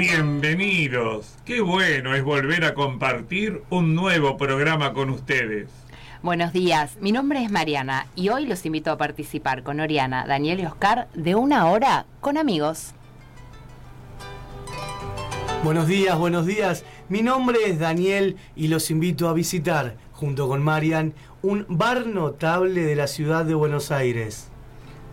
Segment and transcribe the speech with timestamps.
[0.00, 1.36] Bienvenidos.
[1.44, 5.68] Qué bueno es volver a compartir un nuevo programa con ustedes.
[6.22, 10.60] Buenos días, mi nombre es Mariana y hoy los invito a participar con Oriana, Daniel
[10.60, 12.94] y Oscar de una hora con amigos.
[15.64, 16.86] Buenos días, buenos días.
[17.10, 22.84] Mi nombre es Daniel y los invito a visitar, junto con Marian, un bar notable
[22.84, 24.48] de la ciudad de Buenos Aires.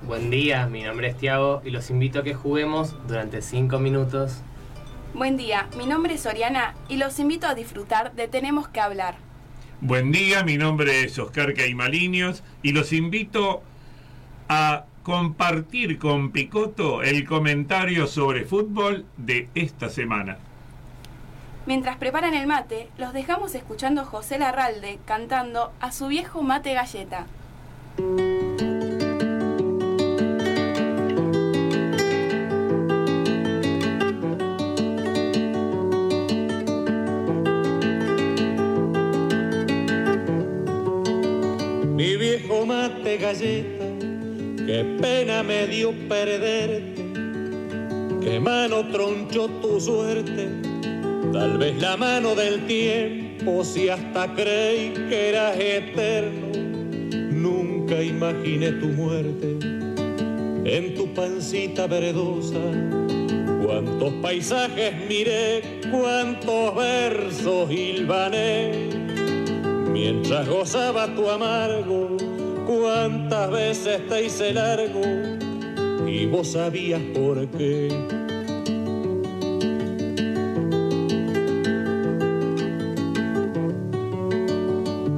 [0.07, 4.43] Buen día, mi nombre es Tiago y los invito a que juguemos durante 5 minutos.
[5.13, 9.15] Buen día, mi nombre es Oriana y los invito a disfrutar de Tenemos que hablar.
[9.81, 13.63] Buen día, mi nombre es Oscar Caimaliños y los invito
[14.49, 20.37] a compartir con Picoto el comentario sobre fútbol de esta semana.
[21.65, 26.73] Mientras preparan el mate, los dejamos escuchando a José Larralde cantando a su viejo mate
[26.73, 27.25] galleta.
[42.17, 43.85] Viejo mate galleta,
[44.65, 47.03] qué pena me dio perderte,
[48.23, 50.49] qué mano tronchó tu suerte,
[51.31, 56.47] tal vez la mano del tiempo, si hasta creí que eras eterno,
[57.29, 59.59] nunca imaginé tu muerte
[60.65, 62.59] en tu pancita verdosa.
[63.63, 68.96] Cuántos paisajes miré, cuántos versos hilvané
[69.99, 72.17] Mientras gozaba tu amargo,
[72.67, 75.01] cuántas veces te hice largo
[76.07, 77.89] y vos sabías por qué.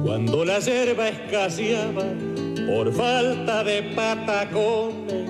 [0.02, 2.06] Cuando la hierba escaseaba
[2.66, 5.28] por falta de patacones,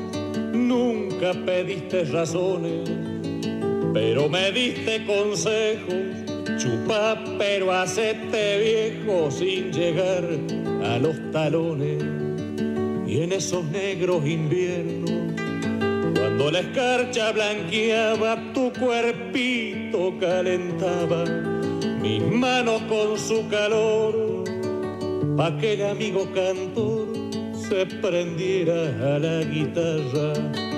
[0.52, 2.88] nunca pediste razones,
[3.92, 6.29] pero me diste consejos
[6.60, 10.22] Chupa, pero hacete viejo sin llegar
[10.84, 12.04] a los talones.
[13.06, 15.10] Y en esos negros inviernos,
[16.14, 21.24] cuando la escarcha blanqueaba, tu cuerpito calentaba
[22.02, 24.44] mis manos con su calor,
[25.38, 27.08] pa' que el amigo cantor
[27.54, 30.69] se prendiera a la guitarra.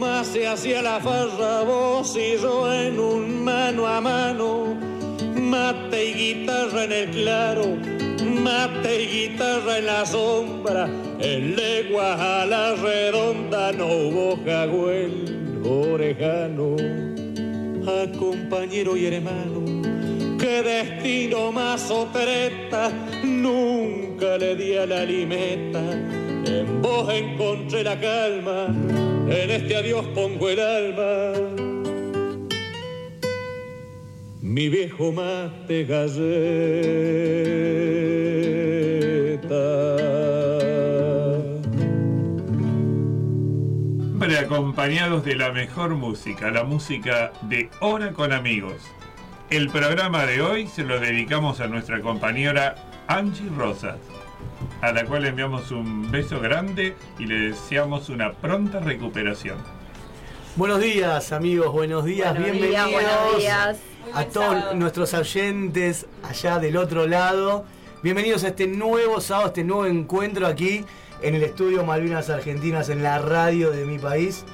[0.00, 4.74] Nomás se hacía la farra, vos y yo en un mano a mano,
[5.34, 7.76] mate y guitarra en el claro,
[8.42, 16.76] mate y guitarra en la sombra, en leguas a la redonda no hubo jagüel orejano,
[17.86, 19.82] a compañero y hermano,
[20.38, 22.90] qué destino más otreta,
[23.22, 25.82] nunca le di a la limeta,
[26.46, 28.68] en vos encontré la calma,
[29.30, 31.32] en este adiós pongo el alma.
[34.40, 36.30] Mi viejo mate galleta.
[44.20, 48.82] Siempre acompañados de la mejor música, la música de Hora con Amigos.
[49.48, 52.74] El programa de hoy se lo dedicamos a nuestra compañera
[53.06, 53.96] Angie Rosas,
[54.80, 59.58] a la cual le enviamos un beso grande y le deseamos una pronta recuperación.
[60.56, 63.78] Buenos días, amigos, buenos días, Buenos días, bienvenidos buenos días.
[64.04, 64.74] Muy a todos sábado.
[64.74, 67.64] nuestros oyentes allá del otro lado.
[68.02, 70.84] Bienvenidos a este nuevo sábado, este nuevo encuentro aquí
[71.22, 74.44] en el estudio Malvinas Argentinas, en la radio de mi país.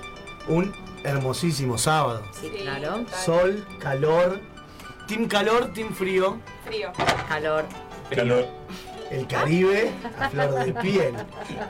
[0.49, 0.73] Un
[1.05, 2.23] hermosísimo sábado.
[2.33, 3.05] Sí, claro.
[3.25, 4.41] Sol, calor,
[5.07, 6.39] team calor, team frío.
[6.65, 6.91] Frío.
[7.29, 7.65] Calor.
[8.15, 8.47] Calor.
[9.11, 11.15] El Caribe a flor de piel.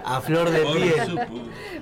[0.04, 1.20] A flor de Por piel.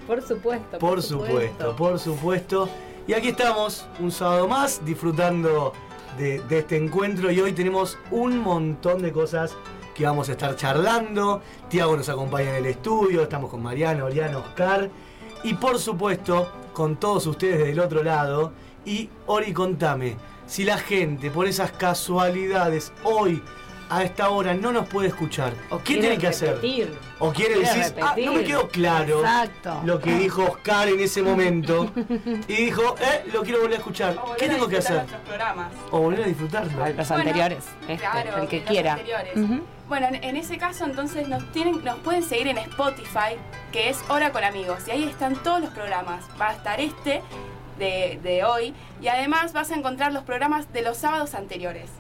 [0.07, 0.79] Por supuesto.
[0.79, 2.69] Por supuesto, por supuesto.
[3.07, 5.73] Y aquí estamos, un sábado más, disfrutando
[6.19, 7.31] de, de este encuentro.
[7.31, 9.55] Y hoy tenemos un montón de cosas
[9.95, 11.41] que vamos a estar charlando.
[11.69, 14.91] Tiago nos acompaña en el estudio, estamos con Mariano, Oriano, Oscar.
[15.45, 18.53] Y por supuesto, con todos ustedes del otro lado.
[18.85, 20.17] Y Ori, contame,
[20.47, 23.43] si la gente, por esas casualidades, hoy,
[23.91, 26.51] a esta hora, no nos puede escuchar, O ¿qué tiene que hacer?
[26.57, 26.93] repetir.
[27.19, 29.81] O quiere decir, ah, no me quedó claro Exacto.
[29.85, 31.91] lo que dijo Oscar en ese momento.
[32.49, 34.17] Y dijo, eh, lo quiero volver a escuchar.
[34.39, 35.05] ¿Qué tengo que hacer?
[35.91, 36.71] O volver a disfrutarlo.
[36.87, 37.65] Los Bueno, anteriores.
[37.89, 38.93] Este, Claro, el que los quiera.
[38.93, 39.33] anteriores.
[39.89, 43.37] Bueno, en, en ese caso entonces nos tienen, nos pueden seguir en Spotify,
[43.71, 46.25] que es Hora con Amigos, y ahí están todos los programas.
[46.41, 47.23] Va a estar este
[47.79, 48.73] de, de hoy,
[49.03, 51.91] y además vas a encontrar los programas de los sábados anteriores.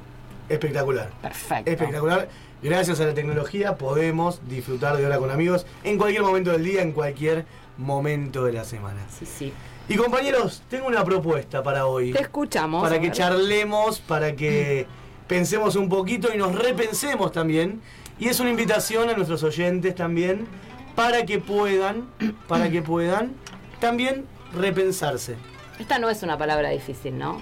[0.48, 1.10] Espectacular.
[1.22, 1.70] Perfecto.
[1.70, 2.28] Espectacular.
[2.62, 6.82] gracias a la tecnología podemos disfrutar de hora con amigos en cualquier momento del día,
[6.82, 7.46] en cualquier
[7.76, 9.00] momento de la semana.
[9.18, 9.52] Sí, sí.
[9.88, 12.12] Y compañeros, tengo una propuesta para hoy.
[12.12, 12.82] Te escuchamos.
[12.82, 14.86] para que charlemos, para que
[15.26, 17.82] pensemos un poquito y nos repensemos también.
[18.18, 20.46] Y es una invitación a nuestros oyentes también
[20.94, 22.06] para que puedan,
[22.48, 23.32] para que puedan
[23.80, 24.24] también
[24.54, 25.36] repensarse.
[25.78, 27.40] Esta no es una palabra difícil, ¿no?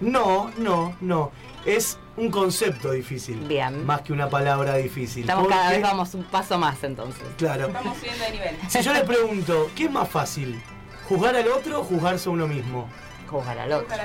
[0.00, 1.32] No, no, no.
[1.64, 3.38] Es un concepto difícil.
[3.40, 3.84] Bien.
[3.84, 5.22] Más que una palabra difícil.
[5.22, 7.22] Estamos cada vez vamos un paso más entonces.
[7.36, 7.70] Claro.
[7.72, 8.56] Vamos subiendo de nivel.
[8.68, 10.60] Si yo les pregunto, ¿qué es más fácil?
[11.08, 12.88] ¿Juzgar al otro o juzgarse a uno mismo?
[13.26, 13.94] Juzgar al otro.
[13.94, 14.02] Otro.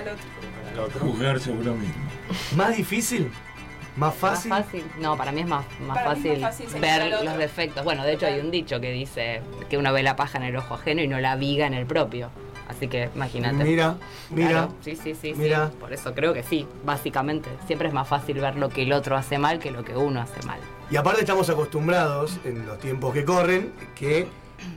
[0.74, 1.00] Al otro.
[1.00, 2.04] Juzgar sobre lo mismo.
[2.56, 3.32] ¿Más difícil?
[3.96, 4.50] ¿Más fácil?
[4.50, 4.84] ¿Más fácil?
[5.00, 7.84] No, para mí es más, más Para mí es fácil, más fácil ver los defectos.
[7.86, 10.56] Bueno, de hecho hay un dicho que dice que uno ve la paja en el
[10.58, 12.30] ojo ajeno y no la viga en el propio.
[12.68, 13.64] Así que imagínate.
[13.64, 13.98] Mira,
[14.30, 14.50] mira.
[14.50, 15.70] Claro, sí, sí, sí, mira.
[15.70, 15.78] sí.
[15.80, 17.50] Por eso creo que sí, básicamente.
[17.68, 20.22] Siempre es más fácil ver lo que el otro hace mal que lo que uno
[20.22, 20.60] hace mal.
[20.90, 24.28] Y aparte estamos acostumbrados en los tiempos que corren que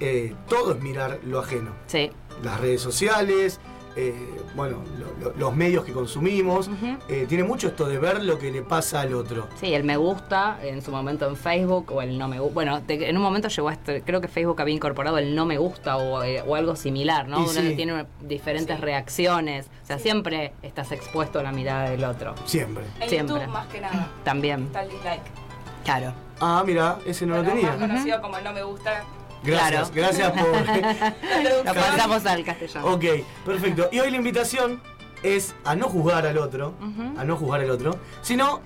[0.01, 1.71] eh, todo es mirar lo ajeno.
[1.87, 2.11] Sí.
[2.43, 3.61] Las redes sociales,
[4.01, 6.71] eh, bueno, lo- lo- los medios que consumimos.
[7.09, 9.49] Eh, tiene mucho esto de ver lo que le pasa al otro.
[9.61, 12.55] Sí, el me gusta en su momento en Facebook o el no me gusta.
[12.55, 15.59] Bueno, en un momento llegó a este, creo que Facebook había incorporado el no me
[15.59, 17.39] gusta o, eh, o algo similar, ¿no?
[17.39, 17.75] Y Uno sí.
[17.77, 18.83] tiene diferentes Sí.
[18.83, 19.67] reacciones.
[19.83, 20.05] O sea, Sí.
[20.05, 22.35] siempre estás expuesto a la mirada del otro.
[22.45, 22.85] Siempre.
[23.01, 23.37] En Siempre.
[23.37, 24.09] YouTube más que nada.
[24.25, 24.65] También.
[24.65, 25.23] Está el dislike.
[25.85, 26.13] Claro.
[26.41, 27.69] Ah, mira, ese no lo tenía.
[27.73, 29.03] Más conocido como el no me gusta.
[29.43, 30.09] Gracias, Claro.
[30.17, 30.53] gracias por.
[31.43, 32.87] La Lo pasamos al castellano.
[32.95, 33.05] ok,
[33.45, 33.89] perfecto.
[33.93, 34.81] Y hoy la invitación
[35.23, 36.75] es a no juzgar al otro,
[37.17, 38.61] a no juzgar al otro, sino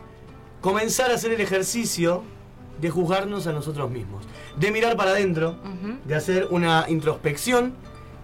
[0.61, 2.23] comenzar a hacer el ejercicio
[2.81, 4.25] de juzgarnos a nosotros mismos,
[4.57, 5.57] de mirar para adentro,
[6.05, 7.75] de hacer una introspección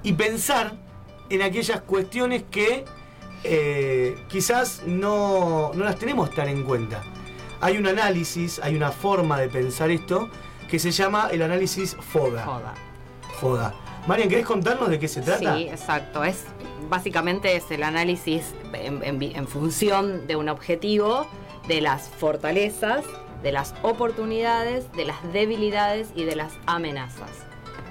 [0.03, 0.75] y pensar
[1.31, 2.85] en aquellas cuestiones que
[3.45, 7.03] eh, quizás no, no las tenemos tan en cuenta.
[7.61, 10.29] Hay un análisis, hay una forma de pensar esto
[10.69, 12.45] que se llama el análisis FODA.
[12.45, 12.75] Joda.
[13.41, 13.75] FODA.
[14.07, 15.57] Marian, ¿querés contarnos de qué se trata?
[15.57, 16.25] Sí, exacto.
[16.25, 16.45] Es
[16.89, 21.27] básicamente es el análisis en, en vi- en función de un objetivo,
[21.67, 23.05] de las fortalezas,
[23.43, 27.31] de las oportunidades, de las debilidades y de las amenazas.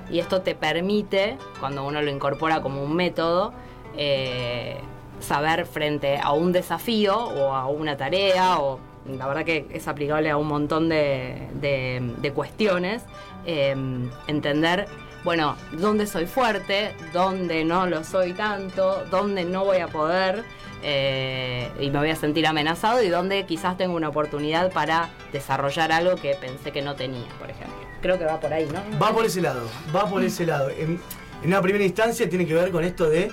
[0.09, 3.53] Y esto te permite, cuando uno lo incorpora como un método,
[3.95, 4.79] eh,
[5.19, 8.79] saber frente a un desafío o a una tarea, o
[9.17, 13.03] la verdad que es aplicable a un montón de, de- cuestiones,
[13.45, 13.75] eh,
[14.27, 14.87] entender,
[15.23, 20.43] bueno, dónde soy fuerte, dónde no lo soy tanto, dónde no voy a poder
[20.83, 25.91] eh, y me voy a sentir amenazado y dónde quizás tengo una oportunidad para desarrollar
[25.91, 27.75] algo que pensé que no tenía, por ejemplo.
[28.01, 28.99] Creo que va por ahí, ¿no?
[28.99, 30.69] Va por ese lado, va por ese lado.
[30.69, 30.99] En,
[31.43, 33.31] una primera instancia tiene que ver con esto de,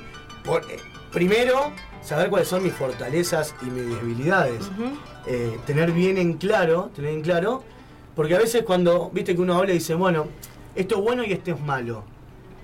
[1.15, 1.73] primero,
[2.03, 4.69] saber cuáles son mis fortalezas y mis debilidades.
[5.27, 7.63] Eh, tener bien en claro, tener en claro,
[8.15, 10.27] porque a veces cuando, viste que uno habla y dice, bueno,
[10.75, 12.03] esto es bueno y esto es malo,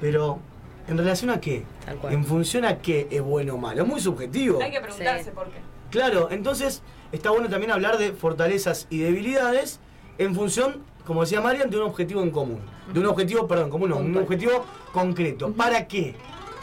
[0.01, 0.41] pero
[0.89, 1.65] ¿en relación a qué?
[1.87, 2.13] Tal cual.
[2.13, 3.83] ¿En función a qué es bueno o malo?
[3.83, 4.61] Es muy subjetivo.
[4.63, 5.31] Hay que preguntarse Sí.
[5.35, 5.59] por qué.
[5.91, 6.83] Claro, entonces
[7.13, 9.81] está bueno también hablar de fortalezas y debilidades
[10.19, 12.61] en función, como decía Marian, de un objetivo en común.
[12.93, 15.53] De un objetivo, perdón, común, no, un objetivo concreto.
[15.53, 16.15] ¿Para qué?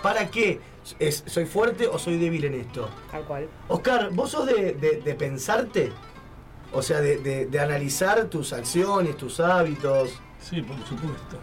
[0.03, 0.59] ¿Para qué?
[0.99, 2.89] Es, ¿Soy fuerte o soy débil en esto?
[3.11, 3.47] Tal cual.
[3.67, 5.91] Oscar, ¿vos sos de, de- de pensarte?
[6.71, 10.19] O sea, de, de- de analizar tus acciones, tus hábitos.
[10.39, 11.39] Sí, por supuesto.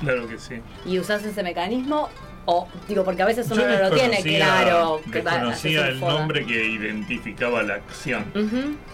[0.00, 0.60] Claro que sí.
[0.84, 2.08] ¿Y usás ese mecanismo?
[2.44, 5.00] O, digo, porque a veces uno no lo tiene claro.
[5.12, 6.12] que haces el foda.
[6.18, 8.24] nombre que identificaba la acción.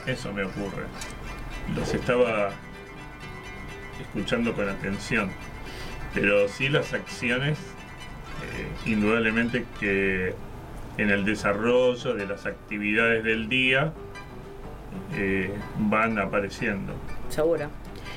[0.06, 0.84] Eso me ocurre.
[1.74, 2.50] Los estaba
[4.00, 5.30] escuchando con atención.
[6.12, 7.56] Pero sí las acciones,
[8.86, 10.34] indudablemente que
[10.96, 13.92] en el desarrollo de las actividades del día
[15.14, 16.92] eh, van apareciendo.
[17.28, 17.68] Seguro.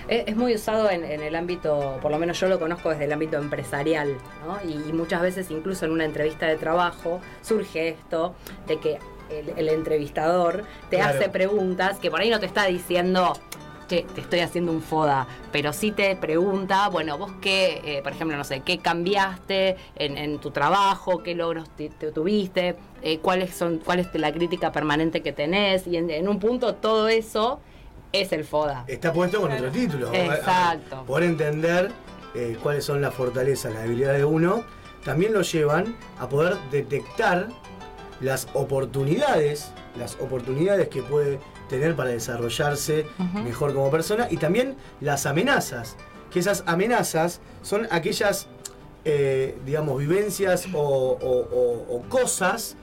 [0.07, 3.05] Es, es muy usado en, en el ámbito, por lo menos yo lo conozco desde
[3.05, 4.57] el ámbito empresarial, ¿no?
[4.69, 8.33] Y, y muchas veces incluso en una entrevista de trabajo surge esto
[8.67, 8.97] de que
[9.29, 11.17] el, el entrevistador te Claro.
[11.17, 13.33] hace preguntas que por ahí no te está diciendo,
[13.91, 18.13] che, te estoy haciendo un foda, pero sí te pregunta, bueno, vos qué, eh, por
[18.13, 23.19] ejemplo, no sé, qué cambiaste en, en tu trabajo, qué logros te, te tuviste, eh,
[23.19, 27.09] cuáles son, cuál es la crítica permanente que tenés, y en, en un punto todo
[27.09, 27.59] eso
[28.13, 28.85] es el foda.
[28.87, 30.13] Está puesto con otro título.
[30.13, 31.03] Exacto.
[31.05, 31.91] Poder entender
[32.33, 34.63] eh, cuáles son las fortalezas, las debilidades de uno,
[35.03, 37.49] también lo llevan a poder detectar
[38.21, 41.39] las oportunidades, las oportunidades que puede
[41.71, 43.07] tener para desarrollarse
[43.43, 45.95] mejor como persona y también las amenazas,
[46.29, 48.47] que esas amenazas son aquellas,
[49.05, 52.75] eh, digamos, vivencias o, o- o- o cosas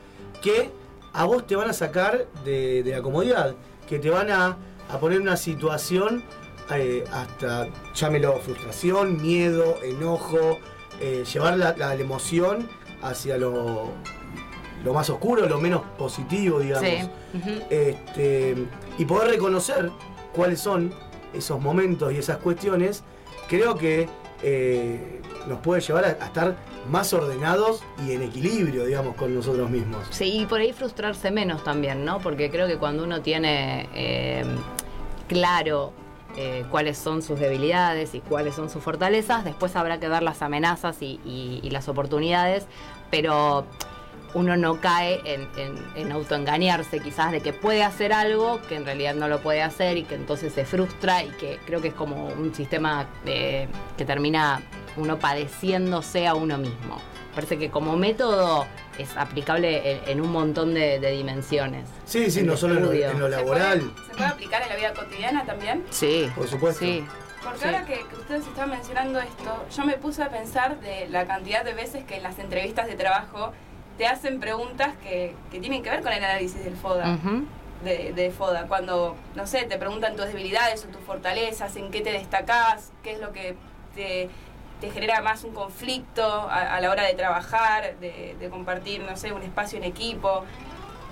[0.42, 0.71] que
[1.12, 3.54] a vos te van a sacar de, de la comodidad,
[3.88, 4.57] que te van a
[4.90, 6.25] a poner una situación
[6.75, 10.59] eh, hasta, llámelo, frustración, miedo, enojo,
[10.99, 12.66] eh, llevar la, la emoción
[13.02, 13.90] hacia lo,
[14.83, 16.88] lo más oscuro, lo menos positivo, digamos.
[16.88, 17.11] Sí.
[17.68, 18.54] Este,
[18.98, 19.90] y poder reconocer
[20.34, 20.92] cuáles son
[21.32, 23.04] esos momentos y esas cuestiones,
[23.48, 24.08] creo que
[24.42, 26.56] eh, nos puede llevar a, estar
[26.90, 30.06] más ordenados y en equilibrio, digamos, con nosotros mismos.
[30.10, 32.18] Sí, y por ahí frustrarse menos también, ¿no?
[32.18, 34.44] Porque creo que cuando uno tiene eh,
[35.26, 35.92] claro
[36.36, 40.42] eh, cuáles son sus debilidades y cuáles son sus fortalezas, después habrá que ver las
[40.42, 42.66] amenazas y las oportunidades,
[43.10, 43.66] pero
[44.35, 48.85] uno no cae en, en- en autoengañarse quizás de que puede hacer algo que en
[48.85, 51.94] realidad no lo puede hacer y que entonces se frustra y que creo que es
[51.94, 54.61] como un sistema eh, que termina
[54.97, 56.99] uno padeciéndose a uno mismo.
[57.35, 58.66] Parece que como método
[58.99, 61.88] es aplicable en, en un montón de, de dimensiones.
[62.04, 64.68] Sí, sí, no solo en lo, en lo ¿Se laboral, puede, ¿Se puede aplicar en
[64.70, 65.85] la vida cotidiana también?
[65.90, 66.85] Sí, por supuesto.
[66.85, 67.04] sí.
[67.42, 67.64] Porque Sí.
[67.66, 71.64] ahora que, que ustedes estaban mencionando esto, yo me puse a pensar de la cantidad
[71.64, 73.52] de veces que en las entrevistas de trabajo
[73.98, 77.14] te hacen preguntas que, que tienen que ver con el análisis del FODA.
[77.16, 77.44] Ujú.
[77.84, 78.66] de, de FODA.
[78.66, 83.12] Cuando, no sé, te preguntan tus debilidades o tus fortalezas, en qué te destacás, qué
[83.12, 83.54] es lo que
[83.94, 84.28] te,
[84.80, 89.16] te genera más un conflicto a, a la hora de trabajar, de, de compartir, no
[89.16, 90.44] sé, un espacio en equipo.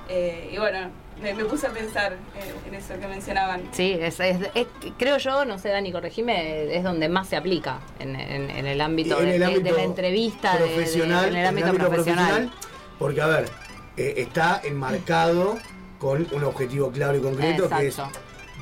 [0.09, 0.91] Eh, y bueno,
[1.23, 3.63] me, me puse a pensar en, en eso que mencionaban.
[3.73, 4.67] Sí, es, es- es-
[4.99, 8.81] creo yo, no sé, Dani, corregime, es donde más se aplica en, en- en el
[8.81, 12.51] ámbito, en de, el ámbito de la entrevista, de- de- profesional, en el ámbito, profesional.
[12.99, 13.49] Porque a ver,
[13.97, 15.57] eh, está enmarcado
[15.99, 17.97] con un objetivo claro y concreto que es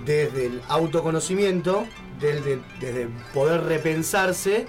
[0.05, 1.85] desde el autoconocimiento,
[2.21, 4.67] desde, desde poder repensarse.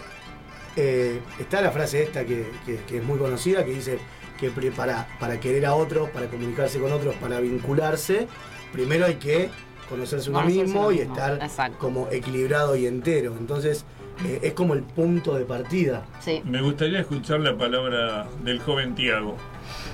[0.77, 3.97] eh, está la frase esta que, que- que es muy conocida que dice
[4.37, 8.27] que para, para querer a otros, para comunicarse con otros, para vincularse,
[8.73, 9.49] primero hay que
[9.89, 11.77] conocerse uno Conocerse mismo uno y mismo, estar exacto.
[11.79, 13.33] como equilibrado y entero.
[13.39, 13.85] Entonces
[14.25, 16.05] eh, es como el punto de partida.
[16.19, 16.41] Sí.
[16.43, 19.37] Me gustaría escuchar la palabra del joven Tiago.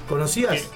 [0.08, 0.72] ¿Conocías?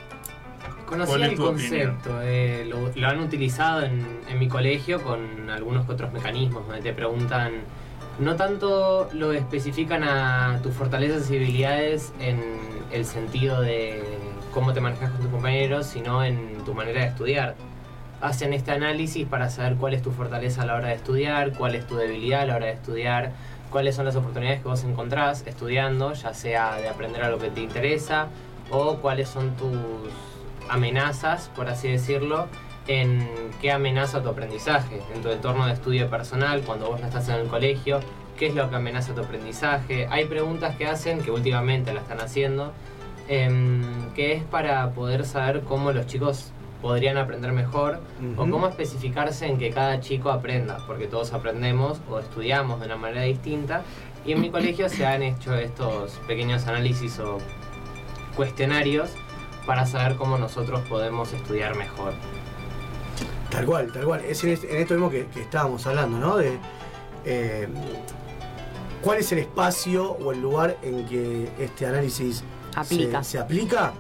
[0.86, 5.50] Conocía ¿Cuál es el concepto, eh, lo, lo han utilizado en, en mi colegio con
[5.50, 7.54] algunos otros mecanismos donde te preguntan,
[8.20, 12.40] no tanto lo especifican a tus fortalezas y debilidades en
[12.92, 14.04] el sentido de
[14.54, 17.56] cómo te manejas con tus compañeros, sino en tu manera de estudiar.
[18.22, 21.76] Hacen este análisis para saber cuál es tu fortaleza a la hora de estudiar, cuál
[21.76, 23.32] es tu debilidad a la hora de estudiar,
[23.70, 27.50] cuáles son las oportunidades que vos encontrás estudiando, ya sea de aprender a lo que
[27.50, 28.28] te interesa
[28.72, 29.78] o cuáles son tus
[30.70, 32.48] amenazas, por así decirlo,
[32.88, 33.28] en
[33.62, 37.36] qué amenaza tu aprendizaje, en tu entorno de estudio personal, cuando vos no estás en
[37.36, 38.00] el colegio,
[38.38, 40.08] qué es lo que amenaza tu aprendizaje.
[40.10, 42.74] Hay preguntas que hacen, que últimamente la están haciendo,
[43.28, 48.00] em, que es para poder saber cómo los chicos podrían aprender mejor
[48.38, 52.98] o cómo especificarse en que cada chico aprenda, porque todos aprendemos o estudiamos de una
[52.98, 53.82] manera distinta.
[54.24, 57.40] Y en mi colegio se han hecho estos pequeños análisis o
[58.36, 59.10] cuestionarios
[59.66, 62.14] para saber cómo nosotros podemos estudiar mejor.
[63.50, 64.22] Tal cual, tal cual.
[64.26, 66.38] Es en, este- en esto mismo que, que estábamos hablando, ¿no?
[66.38, 66.58] De
[67.26, 67.68] eh,
[69.02, 72.44] cuál es el espacio o el lugar en que este análisis
[72.76, 73.24] Aplica.
[73.24, 73.94] Se, se aplica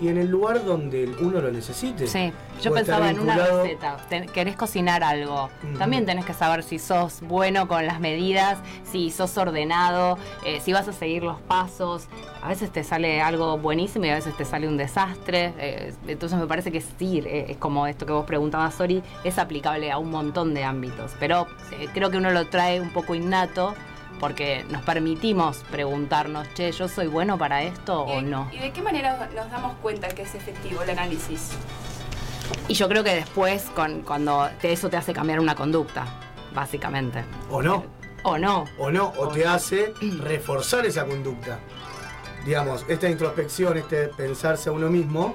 [0.00, 2.06] y en el lugar donde uno lo necesite.
[2.06, 3.96] Sí, yo Puede pensaba en una receta.
[4.08, 5.50] Ten- querés cocinar algo.
[5.62, 5.78] Ujú.
[5.78, 8.58] También tenés que saber si sos bueno con las medidas,
[8.90, 12.06] si sos ordenado, eh, si vas a seguir los pasos.
[12.42, 15.52] A veces te sale algo buenísimo y a veces te sale un desastre.
[15.58, 19.38] eh, entonces me parece que sí, eh, es como esto que vos preguntabas, Sori, es
[19.38, 21.12] aplicable a un montón de ámbitos.
[21.20, 21.46] Pero
[21.92, 23.74] creo que uno lo trae un poco innato
[24.20, 28.48] porque nos permitimos preguntarnos, che, ¿yo soy bueno para esto o ¿Y, no?
[28.52, 31.50] ¿Y de qué manera nos damos cuenta que es efectivo el análisis?
[32.68, 36.04] Y yo creo que después, con, cuando te- eso te hace cambiar una conducta,
[36.54, 37.24] básicamente.
[37.50, 37.84] O no,
[38.22, 38.64] O no.
[38.78, 41.58] o no, o te hace reforzar esa conducta.
[42.44, 45.34] Digamos, esta introspección, este pensarse a uno mismo,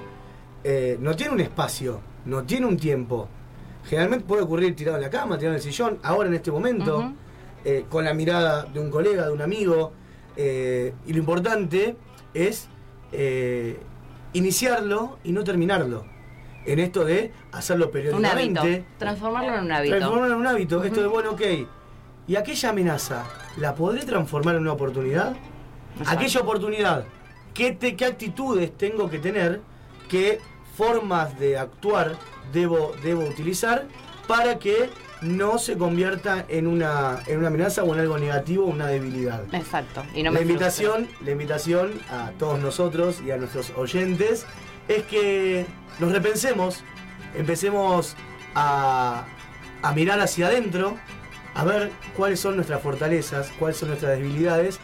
[0.62, 3.28] eh, no tiene un espacio, no tiene un tiempo.
[3.88, 7.12] Generalmente puede ocurrir tirado en la cama, tirado en el sillón, ahora en este momento.
[7.64, 9.92] Eh, con la mirada de un colega, de un amigo.
[10.36, 11.96] eh, y lo importante
[12.34, 12.68] es
[13.12, 13.78] eh,
[14.32, 16.04] iniciarlo y no terminarlo.
[16.66, 18.60] En esto de hacerlo Un periódicamente.
[18.60, 18.84] hábito.
[18.98, 19.96] Transformarlo en un hábito.
[19.96, 20.84] Transformarlo en un hábito.
[20.84, 21.42] Esto de, bueno, ok.
[22.28, 23.24] ¿Y aquella amenaza
[23.56, 25.34] la podré transformar en una oportunidad?
[25.98, 26.18] Exacto.
[26.20, 27.04] Aquella oportunidad,
[27.54, 29.60] ¿qué, te- ¿qué actitudes tengo que tener?
[30.08, 30.38] ¿Qué
[30.76, 32.14] formas de actuar
[32.52, 33.86] debo, debo utilizar
[34.28, 34.88] para que
[35.22, 39.42] no se convierta en una, en una amenaza o en algo negativo o una debilidad?
[39.52, 40.02] Exacto.
[40.14, 40.52] Y no la frustre.
[40.52, 44.46] invitación, la invitación a todos nosotros y a nuestros oyentes
[44.88, 45.66] es que
[45.98, 46.82] nos repensemos,
[47.36, 48.16] empecemos
[48.54, 49.24] a,
[49.82, 50.96] a mirar hacia adentro,
[51.54, 54.80] a ver cuáles son nuestras fortalezas, cuáles son nuestras debilidades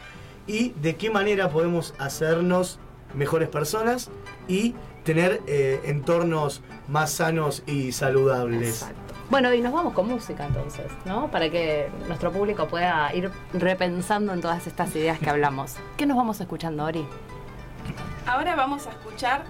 [0.46, 2.78] y de qué manera podemos hacernos
[3.14, 4.10] mejores personas
[4.48, 4.74] y
[5.04, 8.82] tener eh, entornos más sanos y saludables.
[8.82, 9.05] Exacto.
[9.28, 11.28] Bueno, y nos vamos con música entonces, ¿no?
[11.30, 15.76] Para que nuestro público pueda ir repensando en todas estas ideas que hablamos.
[15.96, 17.06] ¿Qué nos vamos escuchando, Ori?
[18.26, 19.44] Ahora vamos a escuchar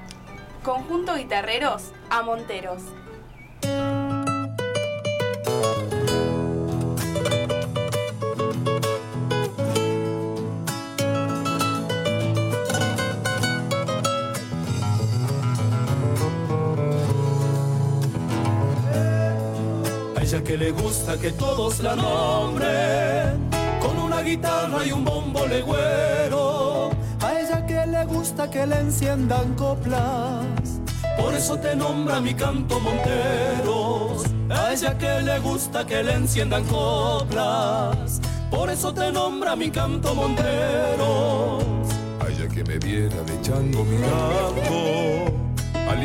[0.62, 2.82] Conjunto Guitarreros a Monteros.
[20.58, 26.90] Le gusta que todos la nombren con una guitarra y un bombo legüero.
[27.20, 30.80] A ella que le gusta que le enciendan coplas.
[31.18, 34.24] Por eso te nombra mi canto Monteros.
[34.48, 38.22] A ella que le gusta que le enciendan coplas.
[38.50, 41.64] Por eso te nombra mi canto Monteros.
[42.18, 44.95] A ella que me viera de chango mirando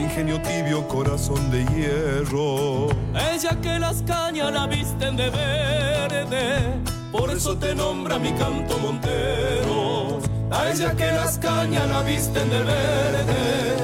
[0.02, 2.88] ingenio tibio corazón de hierro.
[3.14, 6.82] Ella que las cañas la visten de verde,
[7.12, 10.24] por eso te nombra mi canto Monteros.
[10.52, 13.76] A ella que las cañas la visten de verde,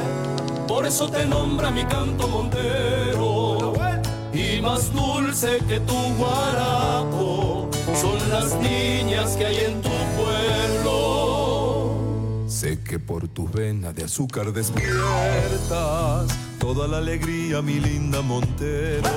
[0.68, 3.74] por eso te nombra mi canto Montero.
[4.34, 9.87] Y más dulce que tu guarapo son las niñas que hay en tu
[12.88, 16.28] que por tus venas de azúcar despiertas
[16.58, 19.12] toda la alegría, mi linda Monteros.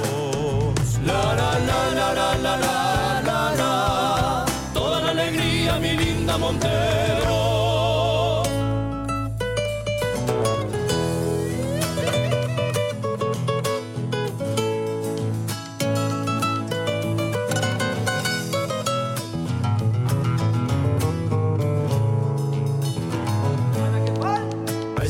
[1.06, 2.56] La la la la la la
[3.22, 6.99] la la, toda la alegría, mi linda Monteros.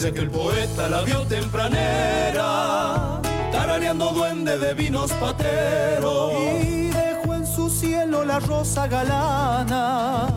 [0.01, 3.21] A ella que el poeta la vio tempranera,
[3.53, 6.33] tarareando duende de vinos pateros.
[6.63, 10.29] Y dejó en su cielo la rosa galana,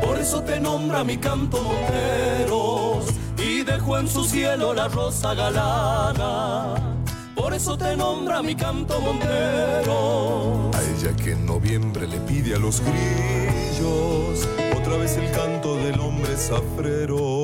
[0.00, 3.04] por eso te nombra mi canto Monteros.
[3.36, 6.96] Y dejó en su cielo la rosa galana,
[7.34, 10.70] por eso te nombra mi canto Montero.
[10.72, 16.00] A ella que en noviembre le pide a los grillos otra vez el canto del
[16.00, 17.41] hombre zafrero.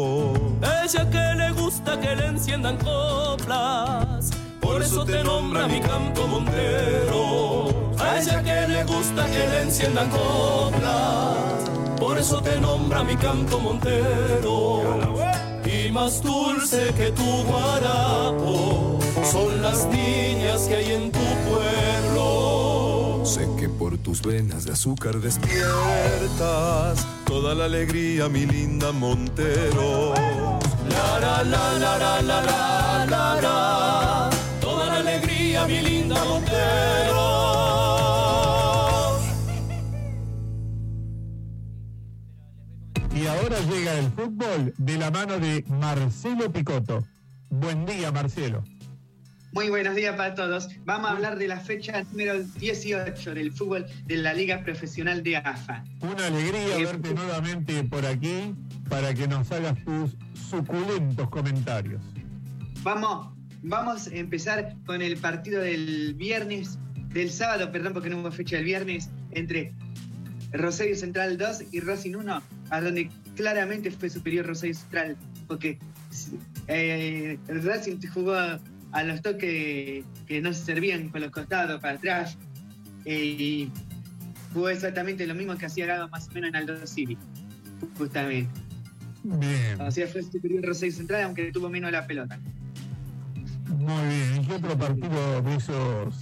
[0.89, 6.27] A ella que le gusta que le enciendan coplas, por eso te nombra mi canto
[6.27, 7.93] Montero.
[7.99, 13.61] A ella que le gusta que le enciendan coplas, por eso te nombra mi canto
[13.61, 15.15] Montero.
[15.67, 18.99] Y más dulce que tu guarapo
[19.31, 23.21] son las niñas que hay en tu pueblo.
[23.27, 30.38] Sé que por tus venas de azúcar despiertas toda la alegría, mi linda Montero.
[31.39, 37.29] La la la la la la la la la Toda la alegría, mi linda Montero.
[43.15, 47.05] Y ahora llega el fútbol de la mano de Marcelo Picotto.
[47.51, 48.65] Buen día, Marcelo.
[49.53, 50.69] Muy buenos días para todos.
[50.85, 55.37] Vamos a hablar de la fecha número 18 del fútbol de la Liga Profesional de
[55.37, 55.85] AFA.
[56.01, 58.55] Una alegría Eh, verte nuevamente por aquí
[58.89, 60.17] para que nos hagas tus
[60.49, 62.03] suculentos comentarios.
[62.83, 63.29] Vamos,
[63.63, 66.79] vamos a empezar con el partido del viernes,
[67.11, 69.75] del sábado, perdón, porque no hubo fecha del viernes, entre
[70.53, 75.79] Rosario Central 2 y Racing 1, a donde claramente fue superior Rosario Central, porque
[76.67, 82.39] eh, Racing jugó a los toques que no se servían con los costados para atrás
[83.05, 83.73] eh, y
[84.53, 87.17] jugó exactamente lo mismo que hacía Gago más o menos en Aldo City,
[87.97, 88.68] justamente.
[89.25, 92.39] Bien, sea, fue superior Rosario Central, aunque tuvo menos la pelota.
[93.69, 94.41] muy bien.
[94.43, 96.15] ¿Y qué otro partido de esos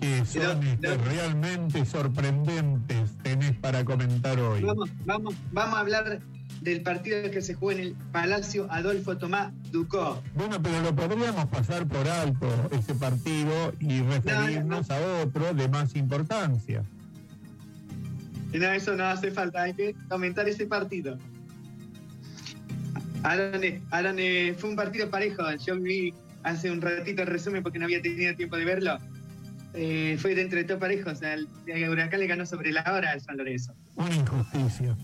[0.00, 4.62] que son este, realmente sorprendentes tenés para comentar hoy?
[4.62, 6.20] Vamos, vamos, vamos a hablar
[6.62, 10.22] del partido que se jugó en el Palacio Adolfo Tomás Ducó.
[10.34, 15.96] Bueno, pero lo podríamos pasar por alto ese partido y referirnos a otro de más
[15.96, 16.84] importancia.
[18.52, 21.18] No, eso no hace falta, hay que comentar ese partido.
[23.24, 27.62] A donde, a donde fue un partido parejo, yo vi hace un ratito el resumen
[27.62, 28.98] porque no había tenido tiempo de verlo.
[29.74, 32.82] Eh, fue dentro de todo parejo, o sea, el, el Huracán le ganó sobre la
[32.92, 33.74] hora al San Lorenzo.
[33.96, 34.96] Una injusticia.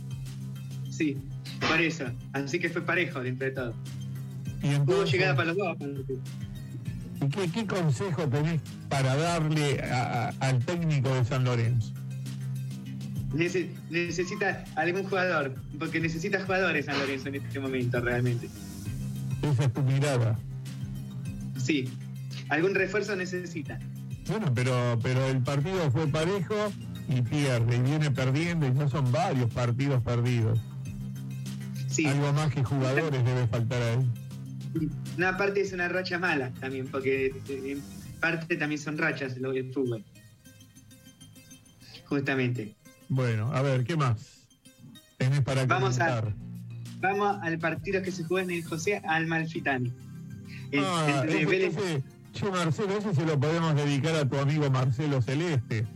[0.90, 1.16] Sí,
[1.60, 2.04] por eso.
[2.32, 3.74] Así que fue parejo dentro de todo.
[4.84, 5.76] Hubo llegada para los dos.
[7.24, 11.94] ¿Y qué, qué consejo tenés para darle a- a- al técnico de San Lorenzo?
[13.32, 18.48] Nece- necesita algún jugador, porque necesita jugadores San Lorenzo en este momento realmente.
[19.42, 20.38] Esa es tu mirada.
[21.62, 21.88] Sí,
[22.48, 23.78] algún refuerzo necesita.
[24.28, 26.72] Bueno, pero, pero el partido fue parejo
[27.08, 30.58] y pierde, y viene perdiendo, y ya son varios partidos perdidos.
[31.88, 32.06] Sí.
[32.06, 34.06] Algo más que jugadores debe faltar ahí.
[35.16, 37.82] Una parte es una racha mala también, porque eh, en
[38.20, 40.04] parte también son rachas lo del fútbol.
[42.06, 42.74] Justamente.
[43.08, 44.46] Bueno, a ver, ¿qué más
[45.16, 46.34] tenés para Vamos a- comentar?
[47.00, 49.92] Vamos al partido que se jugó en el José Almalfitani.
[50.78, 54.68] Ah, entre ese, Vélez- ese- che, Marcelo, ese se lo podemos dedicar a tu amigo
[54.70, 55.86] Marcelo Celeste.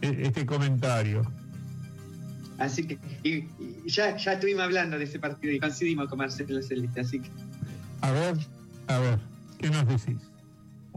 [0.00, 1.22] E- Este comentario.
[2.58, 3.34] Así que y,
[3.84, 7.00] y ya, ya estuvimos hablando de ese partido y coincidimos con Marcelo Celeste.
[7.00, 7.28] Así que
[8.00, 8.36] A ver,
[8.88, 9.18] a ver,
[9.58, 10.16] ¿qué nos decís?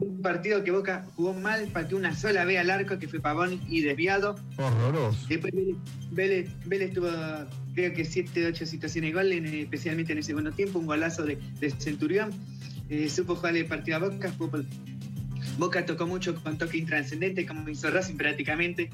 [0.01, 3.59] Un partido que Boca jugó mal, pateó una sola vez al arco que fue Pavón
[3.69, 4.35] y desviado.
[4.57, 5.25] Horroroso.
[5.27, 5.75] Después Vélez,
[6.11, 7.09] Vélez, Vélez tuvo
[7.73, 11.23] creo que 7 8 situaciones de gol, en- especialmente en el segundo tiempo, un golazo
[11.23, 12.31] de, de Centurión.
[12.89, 14.65] Eh, supo jugar el partido a Boca, jugó por-
[15.57, 18.89] Boca tocó mucho con toque intranscendente, como hizo Racing prácticamente,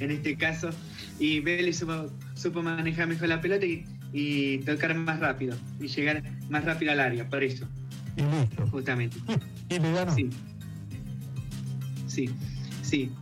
[0.00, 0.70] en este caso.
[1.18, 6.22] Y Vélez supo, supo manejar mejor la pelota y, y tocar más rápido, y llegar
[6.48, 7.66] más rápido al área, por eso,
[8.16, 8.66] Y listo.
[8.68, 9.16] justamente.
[9.68, 10.14] Y le ganó.
[10.14, 10.30] Sí.
[12.06, 12.30] Sí,
[12.82, 13.12] sí.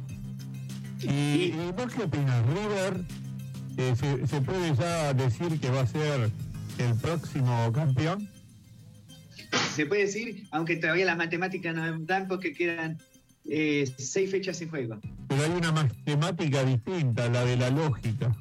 [1.01, 2.45] ¿Y, y vos qué opinas?
[2.47, 3.05] ¿River
[3.79, 6.31] eh, se, se puede ya decir que va a ser
[6.79, 8.29] el próximo campeón?
[9.75, 12.99] Se puede decir, aunque todavía las matemáticas no dan porque quedan
[13.49, 15.01] eh, seis fechas en juego.
[15.29, 18.37] Pero hay una matemática distinta, la de la lógica.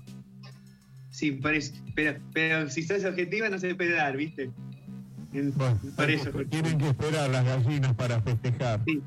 [1.09, 1.73] Sí, por eso.
[1.95, 4.51] Pero, pero si sos objetiva no se puede dar, ¿viste?
[5.33, 6.31] En- por eso.
[6.49, 8.81] Tienen que esperar las gallinas para festejar.
[8.85, 9.01] Sí,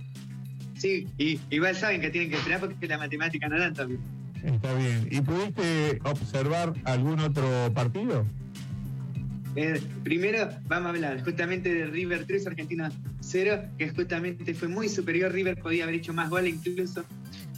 [0.76, 4.00] sí y, igual saben que tienen que esperar porque la matemática no dan también.
[4.42, 5.08] Está bien.
[5.10, 8.26] ¿Y pudiste observar algún otro partido?
[9.56, 14.88] Eh, primero vamos a hablar justamente de River 3, Argentina 0, que justamente fue muy
[14.88, 15.32] superior.
[15.32, 17.04] River podía haber hecho más goles incluso,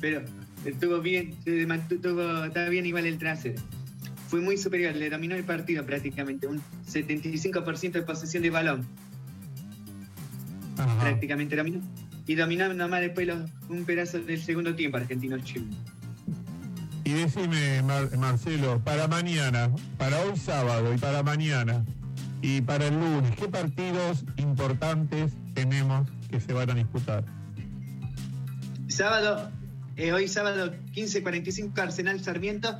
[0.00, 0.22] pero
[0.64, 3.60] estuvo bien, se mantuvo, estaba bien igual el trasero.
[4.28, 8.86] Fue muy superior, le dominó el partido prácticamente, un 75% de posesión de balón.
[11.00, 11.80] Prácticamente dominó.
[12.26, 15.66] Y dominó nomás después los- un pedazo del segundo tiempo argentino Chile.
[17.04, 21.84] Y decime, Mar- Marcelo, para mañana, para hoy sábado y para mañana
[22.42, 27.24] y para el lunes, ¿qué partidos importantes tenemos que se van a disputar?
[28.88, 29.50] Sábado,
[29.96, 32.76] eh, hoy sábado 15.45 Arsenal Sarmiento,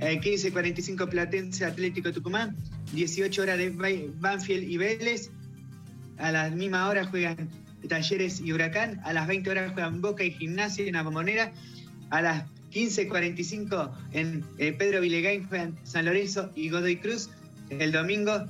[0.00, 2.56] eh, 15.45 Platense Atlético Tucumán,
[2.94, 3.88] 18 horas de Ba-
[4.20, 5.30] Banfield y Vélez,
[6.18, 7.48] a la misma hora juegan
[7.88, 11.52] Talleres y Huracán, a las 20 horas juegan Boca y Gimnasia en la Bombonera,
[12.10, 17.30] a las 15.45 en eh, Pedro Vilegain juegan San Lorenzo y Godoy Cruz,
[17.70, 18.46] el domingo,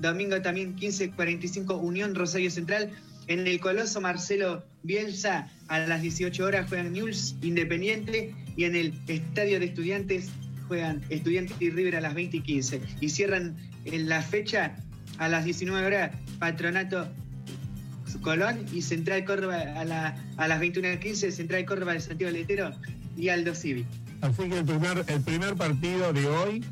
[0.00, 2.90] domingo también 15.45 Unión Rosario Central,
[3.28, 5.50] en el Coloso Marcelo Bielsa.
[5.68, 8.32] A las 18 horas juegan News Independiente.
[8.56, 10.30] Y en el Estadio de Estudiantes
[10.68, 12.80] juegan Estudiantes y River a las 20 y 15.
[13.00, 14.76] Y cierran en la fecha
[15.18, 17.08] a las 19 horas Patronato
[18.22, 22.32] Colón y Central Córdoba a, la- a las 21 y 15 Central Córdoba de Santiago
[22.32, 22.70] del Estero
[23.16, 23.84] y Aldo Civi.
[24.22, 26.64] Así que el primer, el primer partido de hoy,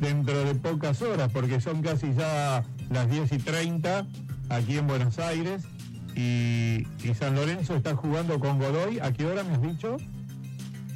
[0.00, 4.06] dentro de pocas horas, porque son casi ya las 10 y 30
[4.48, 5.62] aquí en Buenos Aires,
[6.16, 6.84] y
[7.16, 8.98] San Lorenzo está jugando con Godoy.
[9.00, 9.98] ¿A qué hora me has dicho?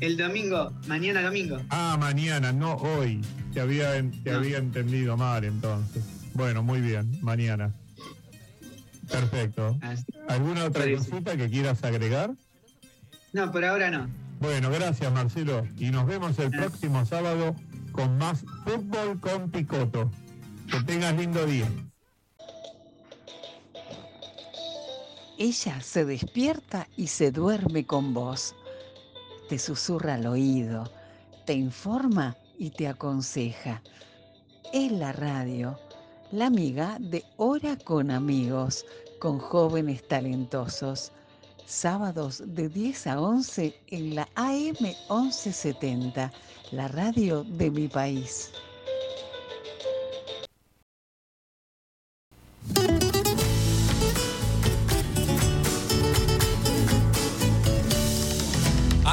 [0.03, 1.59] El domingo, mañana domingo.
[1.71, 3.21] Ah, mañana, no hoy.
[3.55, 3.93] Te había,
[4.25, 4.39] te No.
[4.39, 6.03] había entendido mal entonces.
[6.35, 7.73] Bueno, muy bien, mañana.
[9.09, 9.79] Perfecto.
[10.29, 11.09] ¿Alguna otra Parece.
[11.09, 12.33] cosita que quieras agregar?
[13.33, 14.09] No, por ahora no.
[14.41, 15.69] Bueno, gracias Marcelo.
[15.79, 17.55] Y nos vemos el próximo sábado
[17.93, 20.11] con más fútbol con Picoto.
[20.69, 21.69] Que tengas lindo día.
[25.39, 28.57] Ella se despierta y se duerme con vos.
[29.53, 30.91] Te susurra al oído,
[31.45, 33.83] te informa y te aconseja.
[34.73, 35.79] Es la radio,
[36.31, 38.87] la amiga de Hora con amigos,
[39.19, 41.13] con jóvenes talentosos.
[41.67, 46.33] Sábados de 10 a 11 en la AM 1170,
[46.71, 48.51] la radio de mi país.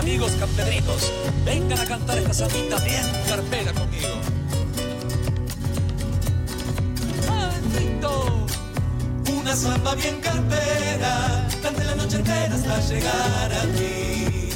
[0.10, 1.14] Amigos campedrinos,
[1.46, 4.08] vengan a cantar esta sambita bien carpera conmigo.
[7.28, 8.48] Maldito,
[9.40, 14.50] una samba bien cartera, cante la noche entera hasta llegar a ti.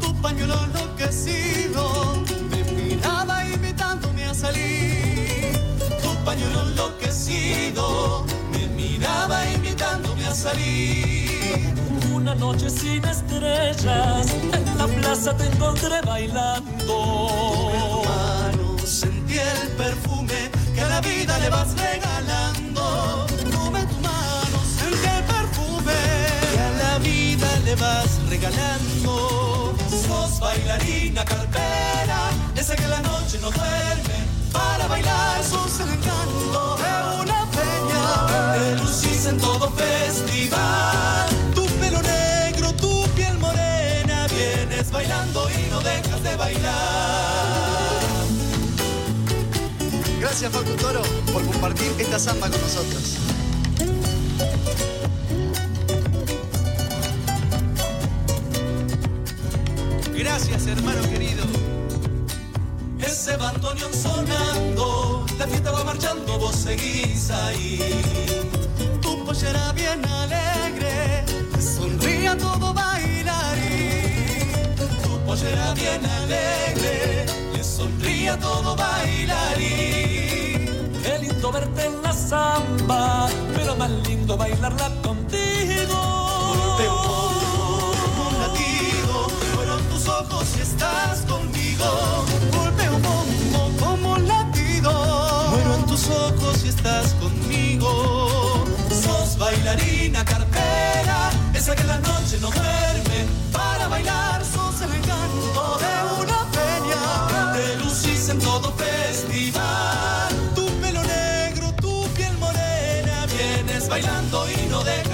[0.00, 5.50] Tu pañuelo enloquecido me miraba invitándome a salir.
[6.00, 11.25] Tu pañuelo enloquecido me miraba invitándome a salir.
[12.12, 18.02] Una noche sin estrellas, en la plaza te encontré bailando.
[18.04, 23.26] mano sentí el perfume que a la vida le vas regalando.
[23.52, 25.98] Tuve tu mano, sentí el perfume
[26.52, 29.74] que a la vida le vas regalando.
[30.06, 34.18] Sos bailarina cartera, esa que la noche no duerme
[34.52, 35.44] para bailar.
[35.44, 38.04] Sos el encanto de una peña,
[38.54, 41.35] te lucís en todo festival.
[44.96, 46.72] Bailando y no dejas de bailar.
[50.20, 53.04] Gracias Facu Toro por compartir esta samba con nosotros.
[60.16, 61.44] Gracias, hermano querido.
[62.98, 68.02] Ese bandoneón sonando, la fiesta va marchando, vos seguís ahí.
[69.02, 71.24] Tu pollera bien alegre,
[71.60, 72.95] sonríe todo bailarín.
[75.36, 79.60] Pollera bien alegre, le sonríe a todo bailarín.
[81.02, 85.98] Qué lindo verte en la samba, pero más lindo bailarla contigo.
[86.48, 87.32] Golpeo
[88.26, 92.24] un latido, fueron tus ojos y estás conmigo.
[92.56, 94.90] Golpeo un como un latido,
[95.50, 98.64] muero en tus ojos y estás conmigo.
[98.88, 104.45] Sos bailarina cartera, esa que en la noche no duerme para bailar.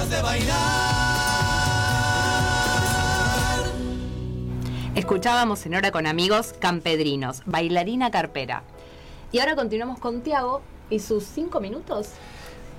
[0.08, 0.56] De bailar.
[4.94, 8.62] Escuchábamos en Hora con Amigos Campedrinos, bailarina carpera.
[9.30, 12.10] Y ahora continuamos con Tiago y sus cinco minutos.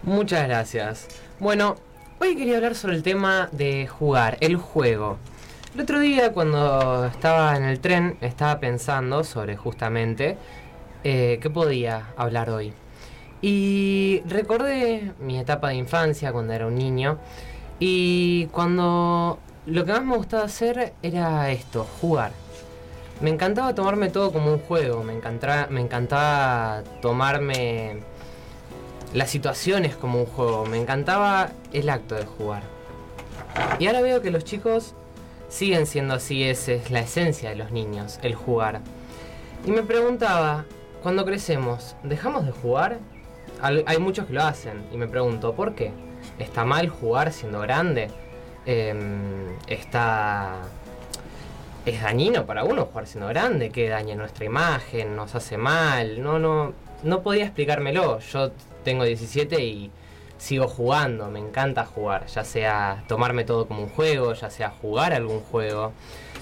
[0.03, 1.07] Muchas gracias.
[1.39, 1.75] Bueno,
[2.19, 5.17] hoy quería hablar sobre el tema de jugar, el juego.
[5.75, 10.37] El otro día cuando estaba en el tren estaba pensando sobre justamente
[11.03, 12.73] eh, qué podía hablar hoy.
[13.43, 17.17] Y recordé mi etapa de infancia cuando era un niño
[17.77, 22.31] y cuando lo que más me gustaba hacer era esto, jugar.
[23.19, 27.97] Me encantaba tomarme todo como un juego, me encantaba, me encantaba tomarme
[29.13, 32.63] las situaciones como un juego, me encantaba el acto de jugar.
[33.77, 34.93] Y ahora veo que los chicos
[35.49, 38.79] siguen siendo así, esa es la esencia de los niños, el jugar.
[39.65, 40.63] Y me preguntaba,
[41.01, 42.99] cuando crecemos, ¿dejamos de jugar?
[43.63, 45.93] Hay muchos que lo hacen y me pregunto, ¿por qué?
[46.37, 48.09] ¿Está mal jugar siendo grande?
[48.65, 50.63] Em, ¿Está...
[51.85, 53.69] ¿Es dañino para uno jugar siendo grande?
[53.69, 55.15] ¿Que daña nuestra imagen?
[55.15, 56.21] ¿Nos hace mal?
[56.21, 56.73] No, no,
[57.03, 58.19] no podía explicármelo.
[58.19, 58.51] Yo
[58.83, 59.91] tengo 17 y
[60.37, 65.13] sigo jugando, me encanta jugar, ya sea tomarme todo como un juego, ya sea jugar
[65.13, 65.93] algún juego.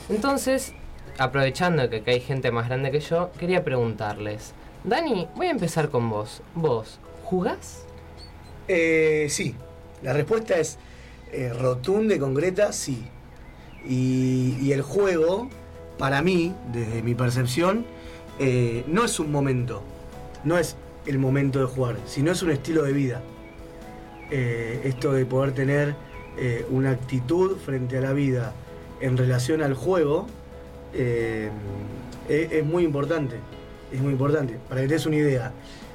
[0.10, 0.73] Entonces,
[1.19, 6.10] aprovechando que hay gente más grande que yo, quería preguntarles, Dani, voy a empezar con
[6.10, 6.41] vos.
[6.55, 6.99] ¿Vos
[7.31, 7.85] jugás?
[8.67, 9.55] Eh, sí,
[10.03, 10.77] la respuesta es
[11.31, 13.05] eh, rotunda y concreta, sí.
[13.87, 15.49] Y, el juego,
[15.97, 17.85] para mí, desde mi percepción,
[18.37, 19.81] eh, no es un momento,
[20.43, 23.21] no es el momento de jugar, sino es un estilo de vida.
[24.29, 25.93] Esto de poder tener
[26.69, 28.53] una actitud frente a la vida
[29.01, 30.25] en relación al juego
[30.93, 31.51] es,
[32.29, 33.35] es muy importante.
[33.91, 34.57] Es muy importante.
[34.69, 35.51] Para que te des una idea,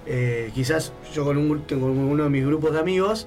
[0.07, 3.27] eh, quizás yo con, un, con uno de mis grupos de amigos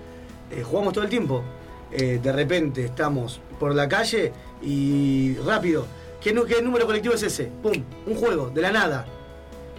[0.51, 1.43] eh, jugamos todo el tiempo.
[1.91, 5.85] Eh, de repente estamos por la calle y rápido.
[6.21, 7.45] ¿Qué, qué número colectivo es ese?
[7.63, 7.73] ¡Pum!
[8.05, 9.05] Un juego, de la nada.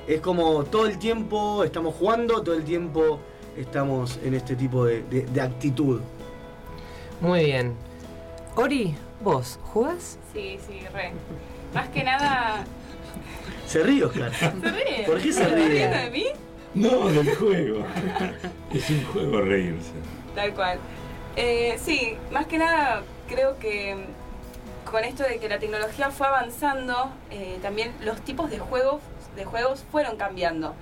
[0.08, 3.20] Es como todo el tiempo estamos jugando, todo el tiempo
[3.56, 6.00] estamos en este tipo de, de- de actitud.
[7.20, 7.74] Muy bien.
[8.56, 10.18] Ori, ¿vos jugás?
[10.32, 11.12] Sí, sí, re.
[11.74, 12.64] Más que nada.
[13.66, 14.32] Se ríe, Oscar.
[14.34, 15.04] ¿Se ríe?
[15.06, 15.68] ¿Por qué se ¿Está ríe?
[15.68, 16.24] riendo de mí?
[16.74, 17.84] No, del juego.
[18.74, 19.92] es un juego reírse.
[20.34, 20.78] Tal cual.
[21.36, 23.96] Eh, sí, más que nada creo que
[24.90, 29.00] con esto de que la tecnología fue avanzando, eh, también los tipos de juegos,
[29.36, 30.74] de juegos fueron cambiando.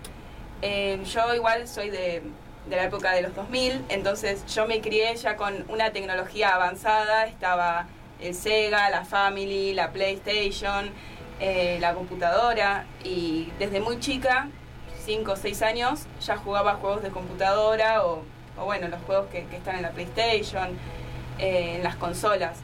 [0.63, 2.23] Eh, yo igual soy de,
[2.69, 7.27] de la época de los 2000, entonces yo me crié ya con una tecnología avanzada,
[7.27, 7.87] estaba
[8.21, 10.91] el Sega, la Family, la PlayStation,
[11.41, 14.49] eh, la computadora y desde muy chica,
[15.09, 18.25] 5 o 6 años, ya jugaba juegos de computadora o,
[18.61, 20.69] o bueno, los juegos que, que están en la PlayStation,
[21.39, 22.59] eh, en las consolas.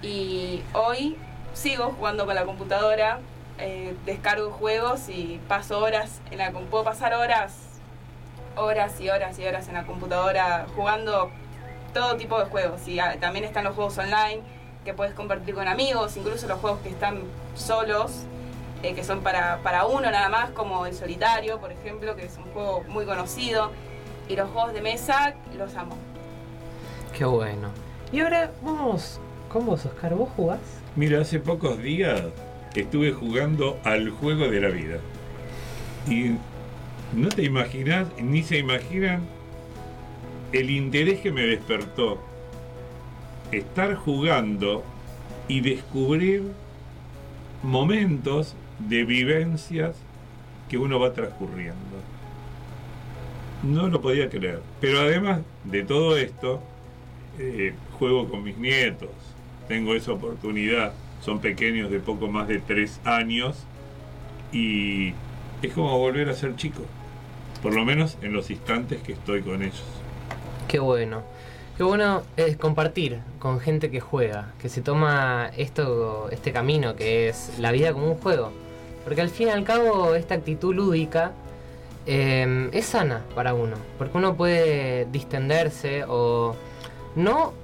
[0.00, 1.16] Y hoy
[1.54, 3.18] sigo jugando con la computadora,
[3.58, 7.80] eh, descargo juegos y paso horas en la puedo pasar horas,
[8.54, 11.32] horas y horas y horas en la computadora jugando
[11.92, 12.86] todo tipo de juegos.
[12.86, 14.42] Y ah, también están los juegos online
[14.84, 17.22] que puedes compartir con amigos, incluso los juegos que están
[17.56, 18.22] solos,
[18.82, 22.36] eh, que son para, para uno nada más, como el solitario, por ejemplo, que es
[22.36, 23.70] un juego muy conocido.
[24.28, 25.96] Y los juegos de mesa los amo.
[27.16, 27.70] Qué bueno.
[28.12, 30.14] Y ahora vamos con vos, Oscar.
[30.14, 30.60] ¿Vos jugás?
[30.96, 32.22] Mira, hace pocos días
[32.74, 34.98] estuve jugando al juego de la vida.
[36.06, 36.36] Y
[37.14, 39.26] no te imaginas, ni se imaginan
[40.52, 42.18] el interés que me despertó
[43.52, 44.82] estar jugando
[45.46, 46.42] y descubrir
[47.62, 49.96] momentos de vivencias
[50.68, 51.74] que uno va transcurriendo.
[53.62, 54.60] No lo podía creer.
[54.80, 56.62] Pero además de todo esto,
[57.38, 59.10] eh, juego con mis nietos.
[59.66, 60.92] Tengo esa oportunidad.
[61.22, 63.64] Son pequeños de poco más de tres años.
[64.52, 65.12] Y
[65.62, 66.82] es como volver a ser chico.
[67.62, 69.82] Por lo menos en los instantes que estoy con ellos.
[70.68, 71.22] Qué bueno.
[71.76, 77.28] Qué bueno es compartir con gente que juega, que se toma esto, este camino que
[77.28, 78.52] es la vida como un juego.
[79.08, 81.32] Porque al fin y al cabo esta actitud lúdica
[82.04, 83.76] eh, es sana para uno.
[83.96, 86.54] Porque uno puede distenderse o
[87.16, 87.54] no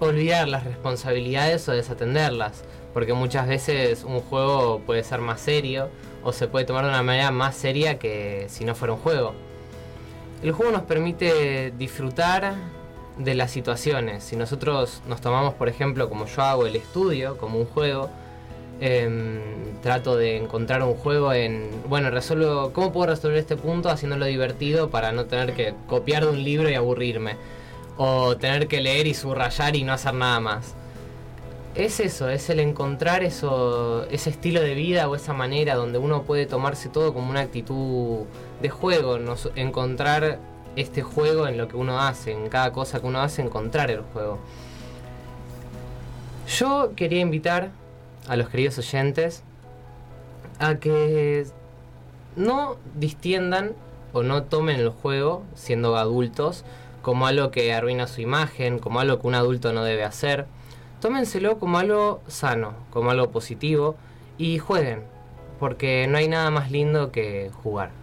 [0.00, 2.62] olvidar las responsabilidades o desatenderlas.
[2.92, 5.88] Porque muchas veces un juego puede ser más serio
[6.22, 9.32] o se puede tomar de una manera más seria que si no fuera un juego.
[10.42, 12.54] El juego nos permite disfrutar
[13.16, 14.24] de las situaciones.
[14.24, 18.10] Si nosotros nos tomamos, por ejemplo, como yo hago el estudio, como un juego,
[18.80, 19.40] em,
[19.82, 24.90] trato de encontrar un juego en, bueno, resuelvo, ¿cómo puedo resolver este punto haciéndolo divertido
[24.90, 27.36] para no tener que copiar de un libro y aburrirme?
[27.96, 30.74] O tener que leer y subrayar y no hacer nada más.
[31.74, 36.22] Es eso, es el encontrar eso, ese estilo de vida o esa manera donde uno
[36.24, 38.24] puede tomarse todo como una actitud
[38.60, 39.18] de juego,
[39.54, 40.40] encontrar
[40.74, 44.00] este juego en lo que uno hace, en cada cosa que uno hace, encontrar el
[44.00, 44.38] juego.
[46.48, 47.70] Yo quería invitar
[48.28, 49.42] a los queridos oyentes
[50.58, 51.46] a que
[52.36, 53.72] no distiendan
[54.12, 56.64] o no tomen el juego siendo adultos
[57.02, 60.46] como algo que arruina su imagen, como algo que un adulto no debe hacer.
[61.00, 63.96] Tómenselo como algo sano, como algo positivo
[64.36, 65.04] y jueguen,
[65.58, 67.97] porque no hay nada más lindo que jugar.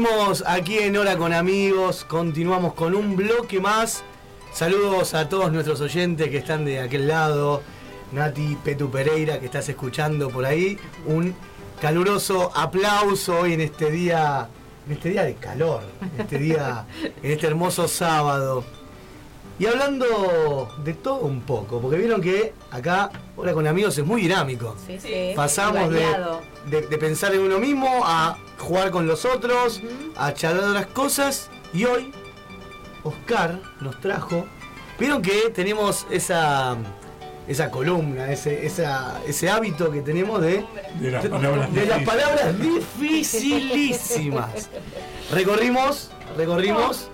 [0.00, 4.02] Seguimos aquí en Hora con Amigos, continuamos con un bloque más.
[4.50, 7.60] Saludos a todos nuestros oyentes que están de aquel lado.
[8.10, 10.78] Nati Petu Pereira, que estás escuchando por ahí.
[11.04, 11.34] Un
[11.82, 14.48] caluroso aplauso hoy en este día,
[14.86, 16.86] en este día de calor, en este día,
[17.22, 18.64] en este hermoso sábado.
[19.58, 24.22] Y hablando de todo un poco, porque vieron que acá, Hora con Amigos es muy
[24.22, 24.76] dinámico.
[24.86, 25.32] Sí, sí.
[25.36, 26.06] Pasamos de.
[26.66, 29.80] De- de pensar en uno mismo a jugar con los otros,
[30.16, 31.48] a charlar de otras cosas.
[31.72, 32.12] Y hoy,
[33.04, 34.46] Oscar nos trajo.
[34.98, 36.76] Vieron que tenemos esa,
[37.48, 40.66] esa columna, ese, esa- ese hábito que tenemos de,
[41.00, 42.06] De las palabras de las difíciles.
[42.06, 44.68] palabras dificilísimas.
[45.32, 47.08] Recorrimos, recorrimos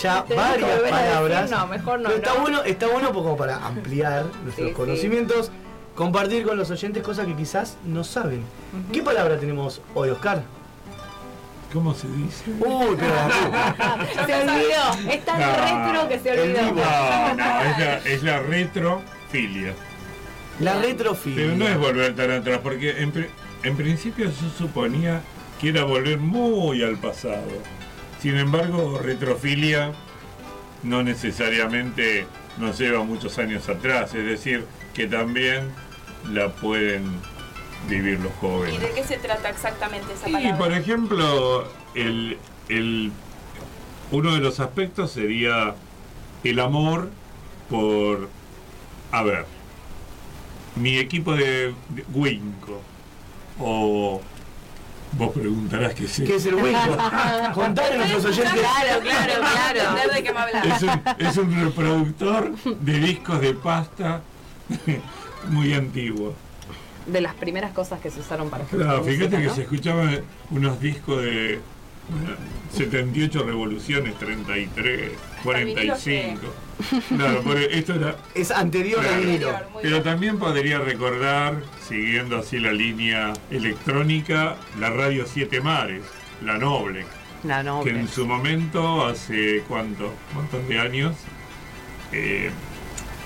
[0.00, 1.50] ya varias decir, palabras.
[1.50, 2.40] no, mejor no, Pero está ¿no?
[2.40, 5.50] bueno, está bueno como para ampliar nuestros Sí, sí.
[5.96, 8.42] Compartir con los oyentes cosas que quizás no saben.
[8.92, 10.42] ¿Qué palabra tenemos hoy, Oscar?
[11.72, 12.44] ¿Cómo se dice?
[12.60, 13.12] Uy, pero
[14.26, 15.10] Se olvidó.
[15.12, 16.62] Es tan No, retro que se olvidó.
[16.62, 19.74] No, no, es la, es la retrofilia.
[20.60, 21.44] la retrofilia.
[21.44, 23.26] Pero no es volver tan atrás, porque en, pri-
[23.64, 25.20] en principio yo suponía
[25.60, 27.42] que era volver muy al pasado.
[28.22, 29.92] Sin embargo, retrofilia
[30.82, 32.26] no necesariamente
[32.58, 35.68] nos lleva muchos años atrás, es decir, que también
[36.32, 37.04] la pueden
[37.88, 38.80] vivir los ¿Y jóvenes.
[38.80, 40.58] de qué se trata exactamente esa Y palabra?
[40.58, 43.12] por ejemplo, el, el-
[44.10, 45.74] uno de los aspectos sería
[46.44, 47.10] el amor
[47.68, 48.28] por,
[49.12, 49.46] a ver,
[50.76, 52.80] mi equipo de, de Winco,
[53.58, 54.20] o
[55.12, 56.96] vos preguntarás qué es ¿Qué es el Winco?
[57.54, 58.52] Contale a nuestros oyentes.
[58.60, 60.12] Claro, claro, claro.
[60.14, 60.74] De qué me.
[60.74, 64.20] Es un, es un reproductor de discos de pasta
[65.48, 66.34] muy antiguo.
[67.06, 69.54] De las primeras cosas que se usaron para escuchar Claro, fíjate música, que ¿no?
[69.54, 70.20] se escuchaban
[70.50, 71.60] unos discos de
[72.08, 72.36] bueno,
[72.72, 75.10] 78 revoluciones, 33,
[75.42, 76.40] 45.
[77.16, 78.16] Claro, por esto era.
[78.34, 79.20] Es anterior al Claro.
[79.22, 79.52] vinilo.
[79.82, 86.02] Pero también podría recordar, siguiendo así la línea electrónica, la radio Siete Mares,
[86.44, 87.06] la Noble,
[87.44, 88.00] La que noble.
[88.00, 91.14] en su momento, hace cuánto, montón de años,
[92.12, 92.50] eh,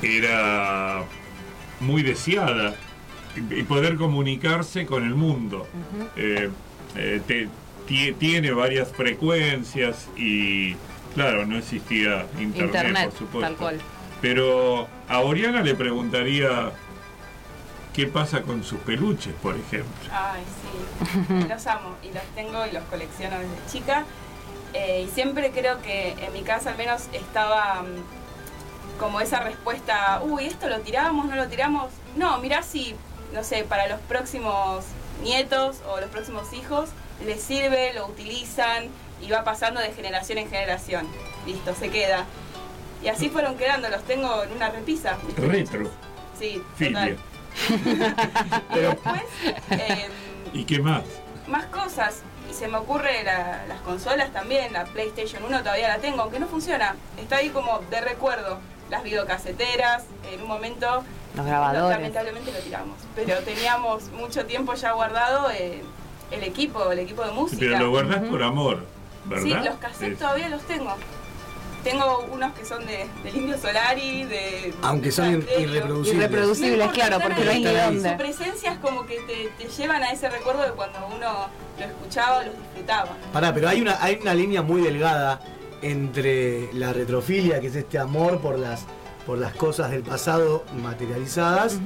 [0.02, 1.02] era
[1.80, 2.74] muy deseada
[3.36, 5.66] y poder comunicarse con el mundo.
[6.16, 6.50] Eh,
[6.96, 7.48] eh, te-
[7.88, 10.74] tie- tiene varias frecuencias y,
[11.14, 13.40] claro, no existía internet, Internet, por supuesto.
[13.40, 13.78] tal cual.
[14.20, 16.72] Pero a Oriana le preguntaría
[17.94, 19.90] qué pasa con sus peluches, por ejemplo.
[20.12, 21.48] Ay, sí.
[21.48, 24.04] Los amo y los tengo y los colecciono desde chica.
[24.74, 28.19] Eh, y siempre creo que en mi casa al menos estaba mm,
[28.99, 31.91] como esa respuesta, uy, ¿esto lo tiramos, no lo tiramos?
[32.16, 32.95] No, mirá si,
[33.32, 34.84] no sé, para los próximos
[35.22, 36.91] nietos o los próximos hijos
[37.24, 38.88] les sirve, lo utilizan
[39.22, 41.07] y va pasando de generación en generación.
[41.47, 42.24] Listo, se queda.
[43.03, 45.16] Y así fueron quedando, los tengo en una repisa.
[45.36, 45.91] Retro.
[46.38, 47.18] Sí, total.
[48.74, 49.22] Y después,
[49.70, 50.11] em,
[50.53, 51.03] ¿Y qué más?
[51.49, 52.22] más cosas.
[52.51, 56.38] Y se me ocurre la- las consolas también, la PlayStation 1 todavía la tengo, aunque
[56.41, 56.95] no funciona.
[57.16, 58.59] Está ahí como de recuerdo.
[58.91, 61.05] Las videocaseteras, en un momento...
[61.36, 61.97] Los grabadores.
[61.97, 62.97] Lamentablemente lo tiramos.
[63.14, 65.80] Pero teníamos mucho tiempo ya guardado eh,
[66.32, 67.61] el equipo, el equipo de música.
[67.61, 68.84] Pero lo guardás por amor,
[69.26, 69.45] ¿verdad?
[69.45, 70.93] Sí, los cassettes Es- todavía los tengo.
[71.84, 74.74] Tengo unos que son de, del Indio Solari, de...
[74.82, 76.14] Aunque son irreproducibles.
[76.14, 78.11] Irreproducibles, No claro, porque no hay dónde.
[78.11, 81.84] Su presencia es como que te, te llevan a ese recuerdo de cuando uno lo
[81.84, 83.09] escuchaba o los disfrutaba.
[83.32, 85.41] Pará, pero hay una, hay una línea muy delgada
[85.82, 88.84] entre la retrofilia, que es este amor por las,
[89.26, 91.78] por las cosas del pasado materializadas,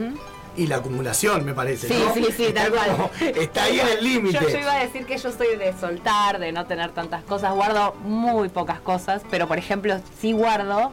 [0.57, 1.88] y la acumulación, me parece.
[1.88, 2.14] Sí, ¿no?
[2.14, 3.11] sí, sí, Está tal cual.
[3.20, 4.38] está ahí en el límite.
[4.40, 7.53] Yo, yo iba a decir que yo soy de soltar, de no tener tantas cosas.
[7.55, 10.92] Guardo muy pocas cosas, pero por ejemplo, sí guardo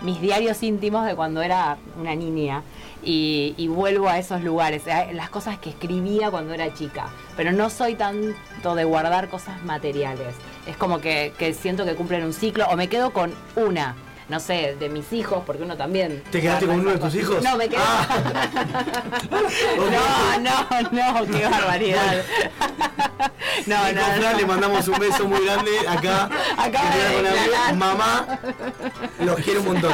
[0.00, 2.62] mis diarios íntimos de cuando era una niña.
[3.04, 7.08] Y, vuelvo a esos lugares, a las cosas que escribía cuando era chica.
[7.36, 10.34] Pero no soy tanto de guardar cosas materiales.
[10.66, 13.96] Es como que, que siento que cumplen un ciclo o me quedo con una.
[14.28, 16.22] No sé, de mis hijos, porque uno también.
[16.30, 17.36] ¿Te quedaste con uno de tus hijos?
[17.44, 17.50] Ah.
[17.50, 17.80] No, me quedé.
[19.92, 22.22] No, no, no, qué barbaridad.
[23.66, 24.36] No, no, no.
[24.38, 26.28] le mandamos un beso muy grande acá.
[26.64, 27.74] Que de.
[27.74, 28.38] Mamá,
[29.20, 29.92] los quiero un montón.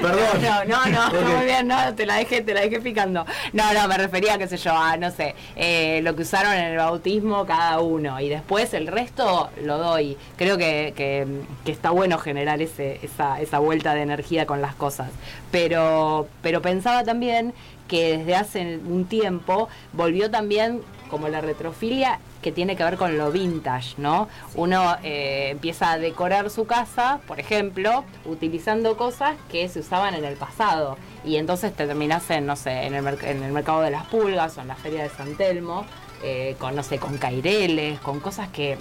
[0.00, 0.42] Perdón.
[0.42, 3.24] No, no, no, muy bien, no, te la dejé, te la dejé picando.
[3.52, 6.64] No, no, me refería, qué sé yo, a, no sé, eh, lo que usaron en
[6.72, 8.20] el bautismo cada uno.
[8.20, 10.16] Y después el resto lo doy.
[10.36, 11.26] Creo que, que-
[11.64, 15.10] que está bueno generar ese, esa, esa vuelta de energía con las cosas.
[15.50, 17.54] Pero, pero pensaba también
[17.88, 23.16] que desde hace un tiempo volvió también como la retrofilia que tiene que ver con
[23.16, 24.28] lo vintage, ¿no?
[24.54, 30.24] Uno eh, empieza a decorar su casa, por ejemplo, utilizando cosas que se usaban en
[30.24, 30.98] el pasado.
[31.24, 34.58] Y entonces te terminás en, no sé, en el, en el mercado de las pulgas
[34.58, 35.86] o en la feria de San Telmo,
[36.26, 38.78] eh, con, no sé, con caireles, con cosas que eh,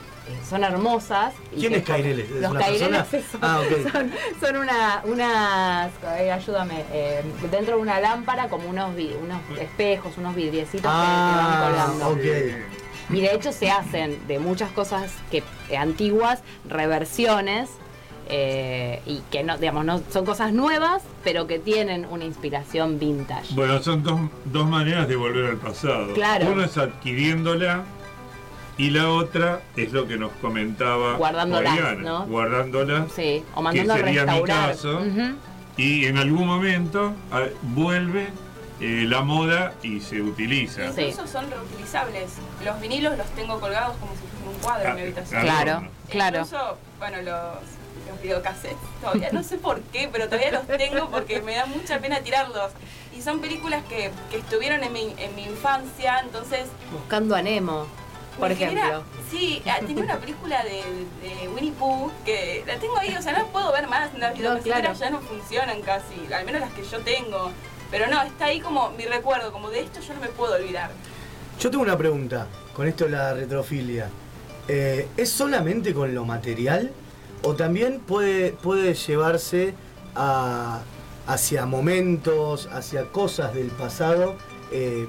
[0.50, 1.34] son hermosas.
[1.52, 2.30] y ¿Quién que- es Caireles?
[2.32, 3.92] ¿Es Los una caireles son, Ah, ok.
[3.92, 7.22] son, son una, unas, eh, ayúdame, eh,
[7.52, 12.20] dentro de una lámpara como unos, unos espejos, unos vidriecitos que- que, Ah, van colgando.
[13.10, 17.70] Y de hecho se hacen de muchas cosas que eh, antiguas, reversiones,
[18.30, 23.54] eh, y que no, digamos, no son cosas nuevas, pero que tienen una inspiración vintage.
[23.54, 26.14] Bueno, son dos, dos maneras de volver al pasado.
[26.14, 26.48] Claro.
[26.52, 27.84] Uno es adquiriéndola
[28.78, 32.26] y la otra es lo que nos comentaba Guardándolas, Oriana, ¿no?
[32.26, 33.12] guardándolas.
[33.12, 34.70] Sí, o mandando a que sería mi restaurar.
[34.72, 35.02] caso.
[35.78, 38.28] Y en algún momento a- vuelve
[38.80, 40.86] eh, la moda y se utiliza.
[40.88, 42.32] Incluso son reutilizables.
[42.66, 45.42] Los vinilos los tengo colgados como si fuera un cuadro en mi habitación.
[45.42, 46.38] Claro, claro.
[46.40, 47.58] Incluso, bueno, los,
[48.08, 52.00] los videocassettes, todavía no sé por qué, pero todavía los tengo porque me da mucha
[52.00, 52.72] pena tirarlos.
[53.16, 56.68] Y son películas que, que estuvieron en mi, en mi infancia, entonces...
[56.92, 57.86] Buscando a Nemo,
[58.40, 59.04] por ejemplo.
[59.30, 60.84] sí, ah, tenía una película de,
[61.22, 64.14] de Winnie Pooh que la tengo ahí, o sea, no puedo ver más.
[64.18, 65.00] Las videocaseteras claro.
[65.00, 67.52] ya no funcionan casi, al menos las que yo tengo.
[67.92, 70.90] Pero no, está ahí como mi recuerdo, como de esto yo no me puedo olvidar.
[71.60, 74.10] Yo tengo una pregunta con esto de la retrofilia.
[74.68, 76.92] Eh, ¿Es solamente con lo material?
[77.44, 79.74] ¿O también puede, puede llevarse
[80.16, 80.82] a-
[81.28, 84.36] hacia momentos, hacia cosas del pasado.
[84.72, 85.08] eh,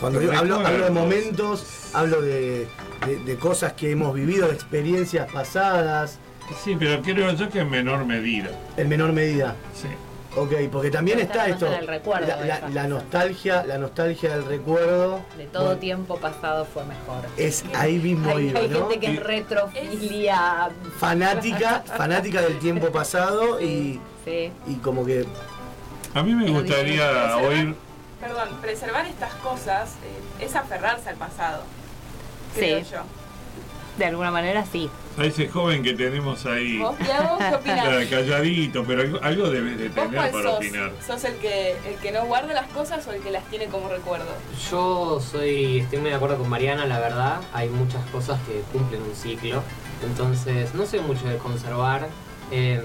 [0.00, 2.68] cuando yo hablo, hablo de momentos, hablo de,
[3.06, 6.18] de- de cosas que hemos vivido, de experiencias pasadas,
[6.62, 8.50] Sí, pero creo yo que en menor medida.
[8.76, 9.56] en menor medida.
[9.74, 9.88] Sí.
[10.36, 12.26] Ok, porque también está está esto, el recuerdo
[12.72, 15.20] la, nostalgia, la nostalgia del recuerdo.
[15.36, 17.24] De todo Bueno, tiempo pasado fue mejor.
[17.36, 18.88] Es ahí mismo Hay, iba, hay ¿no?
[18.88, 20.70] gente que es retrofilia.
[20.98, 24.50] Fanática, fanática del tiempo pasado y, Sí.
[24.66, 25.24] y como que
[26.14, 27.74] A mí me gustaría oír.
[28.20, 29.90] Perdón, preservar estas cosas
[30.40, 31.62] eh, es aferrarse al pasado.
[32.54, 32.90] Creo Sí.
[32.92, 32.98] yo.
[33.98, 34.90] De alguna manera sí.
[35.16, 36.78] A ese joven que tenemos ahí.
[36.78, 38.06] ¿Vos, Tiago, qué opinás?
[38.08, 40.56] Calladito, pero algo, algo debes de ¿Vos tener cuál para sos?
[40.56, 40.92] opinar.
[41.06, 43.88] ¿Sos el que, el que no guarda las cosas o el que las tiene como
[43.88, 44.26] recuerdo?
[44.70, 47.40] Yo soy, estoy muy de acuerdo con Mariana, la verdad.
[47.52, 49.62] Hay muchas cosas que cumplen un ciclo.
[50.04, 52.08] Entonces, no soy mucho de conservar
[52.50, 52.82] em,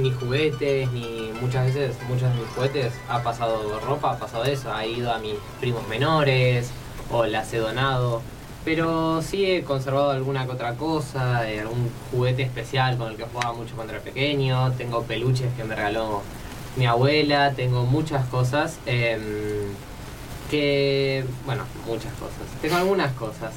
[0.00, 4.72] ni juguetes, ni muchas veces, muchos de mis juguetes ha pasado ropa, ha pasado eso.
[4.72, 6.70] Ha ido a mis primos menores
[7.10, 8.22] o las he donado.
[8.64, 13.24] Pero sí he conservado alguna que otra cosa, eh, algún juguete especial con el que
[13.24, 14.72] jugaba mucho cuando era pequeño.
[14.72, 16.22] Tengo peluches que me regaló
[16.76, 18.78] mi abuela, tengo muchas cosas.
[18.86, 19.20] em,
[20.50, 22.46] que, bueno, muchas cosas.
[22.60, 23.54] Tengo algunas cosas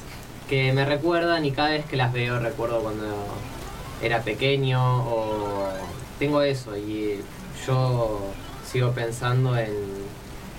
[0.48, 3.04] que me recuerdan y cada vez que las veo recuerdo cuando
[4.02, 5.68] era pequeño o
[6.18, 7.20] tengo eso y
[7.66, 8.20] yo
[8.70, 9.74] sigo pensando en,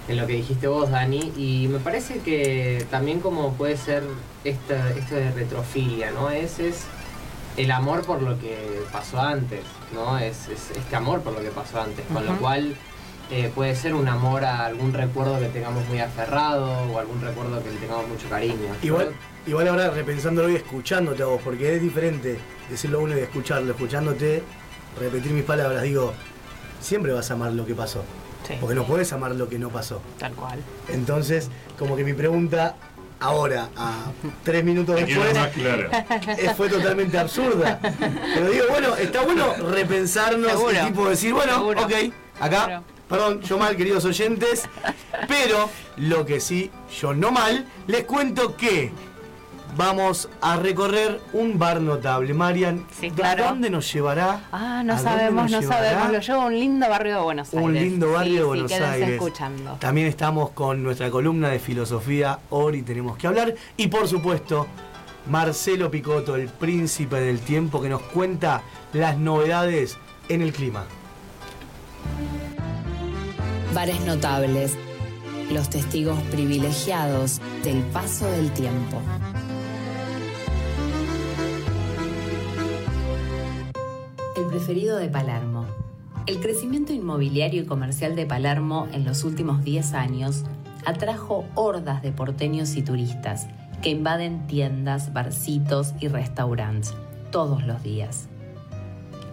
[0.08, 4.04] en lo que dijiste vos, Dani, y me parece que también como puede ser
[4.44, 6.30] esta, esto de retrofilia, ¿no?
[6.30, 6.86] Es, es
[7.58, 8.56] el amor por lo que
[8.92, 9.62] pasó antes,
[9.94, 10.18] ¿no?
[10.18, 12.76] Es, es este amor por lo que pasó antes, con lo cual
[13.30, 17.62] eh, puede ser un amor a algún recuerdo que tengamos muy aferrado o algún recuerdo
[17.62, 18.56] que le tengamos mucho cariño.
[18.82, 19.14] Igual,
[19.46, 22.40] igual ahora repensándolo y escuchándote a vos, porque es diferente
[22.70, 24.44] decirlo uno y escucharlo, escuchándote,
[24.98, 26.14] repetir mis palabras, digo,
[26.80, 28.04] siempre vas a amar lo que pasó.
[28.60, 30.02] Porque no puedes amar lo que no pasó.
[30.20, 30.60] Tal cual.
[30.90, 32.76] Entonces, como que mi pregunta
[33.20, 34.12] ahora, a
[34.44, 37.80] tres minutos después, eh, fue totalmente absurda.
[37.82, 40.74] Pero digo, bueno, está bueno repensarnos Seguro.
[40.74, 41.82] y tipo decir, bueno, Seguro.
[41.84, 41.92] ok,
[42.40, 42.84] acá, Seguro.
[43.10, 44.64] perdón, yo mal, queridos oyentes,
[45.28, 46.70] pero lo que sí,
[47.02, 48.92] yo no mal, les cuento que
[49.78, 52.34] vamos a recorrer un bar notable.
[52.34, 53.46] Marian, Sí, ¿a claro.
[53.46, 54.42] dónde nos llevará?
[54.52, 55.90] Ah, no ¿A dónde sabemos, no llevará?
[55.92, 56.12] sabemos.
[56.14, 57.66] Lo llevo a un lindo barrio de Buenos Aires.
[57.66, 59.10] Un lindo barrio Sí, de sí, Buenos quédense Aires.
[59.12, 59.78] escuchando.
[59.80, 63.54] También estamos con nuestra columna de filosofía, Ori tenemos que hablar.
[63.78, 64.68] Y por supuesto,
[65.30, 68.64] Marcelo Picotto, el príncipe del tiempo, que nos cuenta
[68.94, 69.98] las novedades
[70.30, 70.86] en el clima.
[73.74, 74.76] Bares notables,
[75.52, 79.02] los testigos privilegiados del paso del tiempo.
[84.38, 85.66] El preferido de Palermo.
[86.28, 90.44] El crecimiento inmobiliario y comercial de Palermo en los últimos 10 años
[90.86, 93.48] atrajo hordas de porteños y turistas
[93.82, 96.94] que invaden tiendas, barcitos y restaurantes
[97.32, 98.30] todos los días.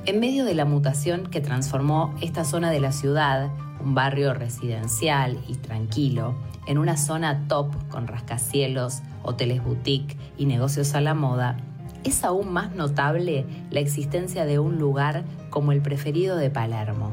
[0.07, 3.51] En medio de la mutación que transformó esta zona de la ciudad,
[3.85, 6.35] un barrio residencial y tranquilo,
[6.67, 11.59] en una zona top con rascacielos, hoteles boutique y negocios a la moda,
[12.05, 17.11] es aún más notable la existencia de un lugar como el preferido de Palermo,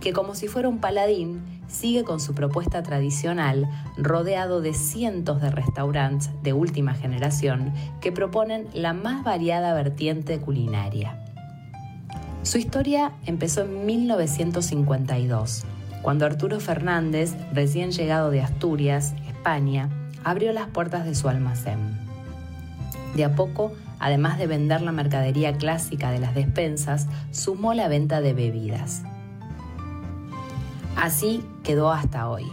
[0.00, 5.50] que como si fuera un paladín sigue con su propuesta tradicional rodeado de cientos de
[5.50, 11.18] restaurantes de última generación que proponen la más variada vertiente culinaria.
[12.42, 15.64] Su historia empezó en 1952,
[16.02, 19.88] cuando Arturo Fernández, recién llegado de Asturias, España,
[20.24, 21.96] abrió las puertas de su almacén.
[23.14, 23.72] De a poco,
[24.02, 29.02] además de vender la mercadería clásica de las despensas, sumó la venta de bebidas.
[30.96, 32.44] Así quedó hasta hoy,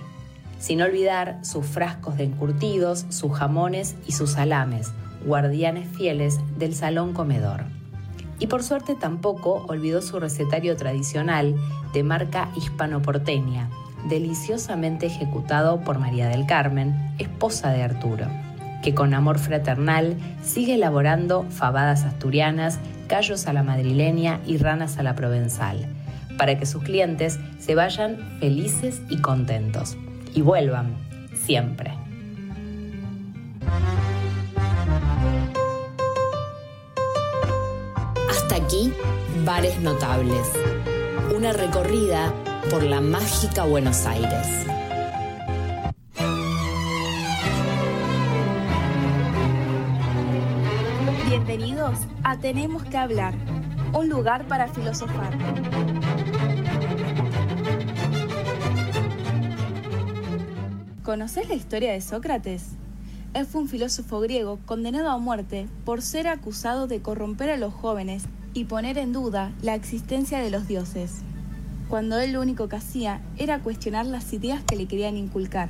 [0.59, 4.91] sin olvidar sus frascos de encurtidos, sus jamones y sus salames,
[5.25, 7.63] guardianes fieles del salón comedor.
[8.37, 11.55] Y por suerte tampoco olvidó su recetario tradicional
[11.93, 13.69] de marca hispano-porteña,
[14.07, 18.27] deliciosamente ejecutado por María del Carmen, esposa de Arturo,
[18.81, 25.03] que con amor fraternal sigue elaborando fabadas asturianas, callos a la madrileña y ranas a
[25.03, 25.85] la provenzal,
[26.37, 29.97] para que sus clientes se vayan felices y contentos,
[30.33, 30.93] y vuelvan
[31.33, 31.91] siempre.
[38.29, 38.93] Hasta aquí,
[39.45, 40.51] Bares Notables.
[41.35, 42.33] Una recorrida
[42.69, 44.68] por la mágica Buenos Aires.
[52.29, 53.33] A Tenemos que hablar.
[53.91, 55.35] Un lugar para filosofar.
[61.01, 62.73] ¿Conoces la historia de Sócrates?
[63.33, 67.73] Él fue un filósofo griego condenado a muerte por ser acusado de corromper a los
[67.73, 71.21] jóvenes y poner en duda la existencia de los dioses,
[71.87, 75.69] cuando él lo único que hacía era cuestionar las ideas que le querían inculcar.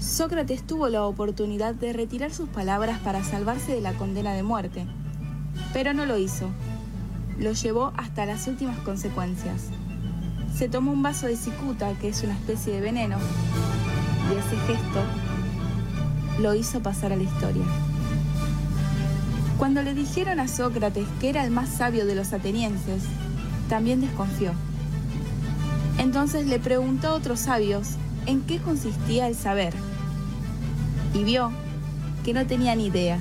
[0.00, 4.86] Sócrates tuvo la oportunidad de retirar sus palabras para salvarse de la condena de muerte,
[5.74, 6.48] pero no lo hizo.
[7.38, 9.64] Lo llevó hasta las últimas consecuencias.
[10.56, 13.18] Se tomó un vaso de cicuta, que es una especie de veneno,
[14.30, 15.02] y ese gesto
[16.40, 17.64] lo hizo pasar a la historia.
[19.58, 23.02] Cuando le dijeron a Sócrates que era el más sabio de los atenienses,
[23.68, 24.52] también desconfió.
[25.98, 27.88] Entonces le preguntó a otros sabios
[28.24, 29.74] en qué consistía el saber
[31.14, 31.50] y vio
[32.24, 33.18] que no tenía ni idea.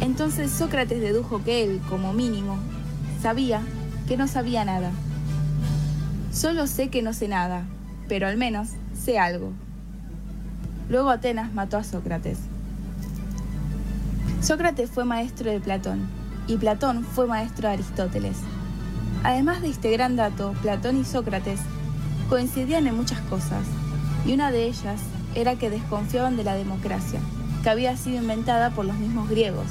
[0.00, 2.58] Entonces Sócrates dedujo que él, como mínimo,
[3.20, 3.62] sabía
[4.06, 4.90] que no sabía nada.
[6.32, 7.64] Solo sé que no sé nada,
[8.08, 9.52] pero al menos sé algo.
[10.88, 12.38] Luego Atenas mató a Sócrates.
[14.40, 16.08] Sócrates fue maestro de Platón
[16.46, 18.36] y Platón fue maestro de Aristóteles.
[19.24, 21.60] Además de este gran dato, Platón y Sócrates
[22.28, 23.64] coincidían en muchas cosas,
[24.24, 25.00] y una de ellas
[25.40, 27.20] era que desconfiaban de la democracia,
[27.62, 29.66] que había sido inventada por los mismos griegos.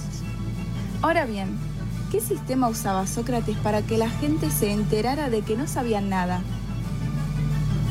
[1.02, 1.58] Ahora bien,
[2.10, 6.42] ¿qué sistema usaba Sócrates para que la gente se enterara de que no sabían nada?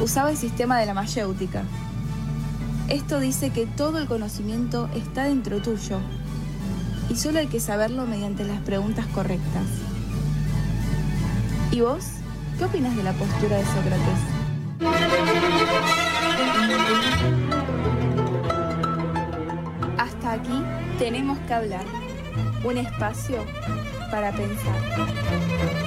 [0.01, 1.65] Usaba el sistema de la mayéutica.
[2.89, 5.99] Esto dice que todo el conocimiento está dentro tuyo
[7.11, 9.67] y solo hay que saberlo mediante las preguntas correctas.
[11.71, 12.05] ¿Y vos?
[12.59, 14.37] ¿Qué opinas de la postura de Sócrates?
[20.99, 21.85] Tenemos que hablar.
[22.65, 23.45] Un espacio
[24.11, 25.87] para pensar.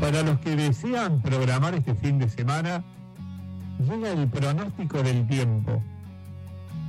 [0.00, 2.82] Para los que desean programar este fin de semana,
[3.78, 5.82] llega el pronóstico del tiempo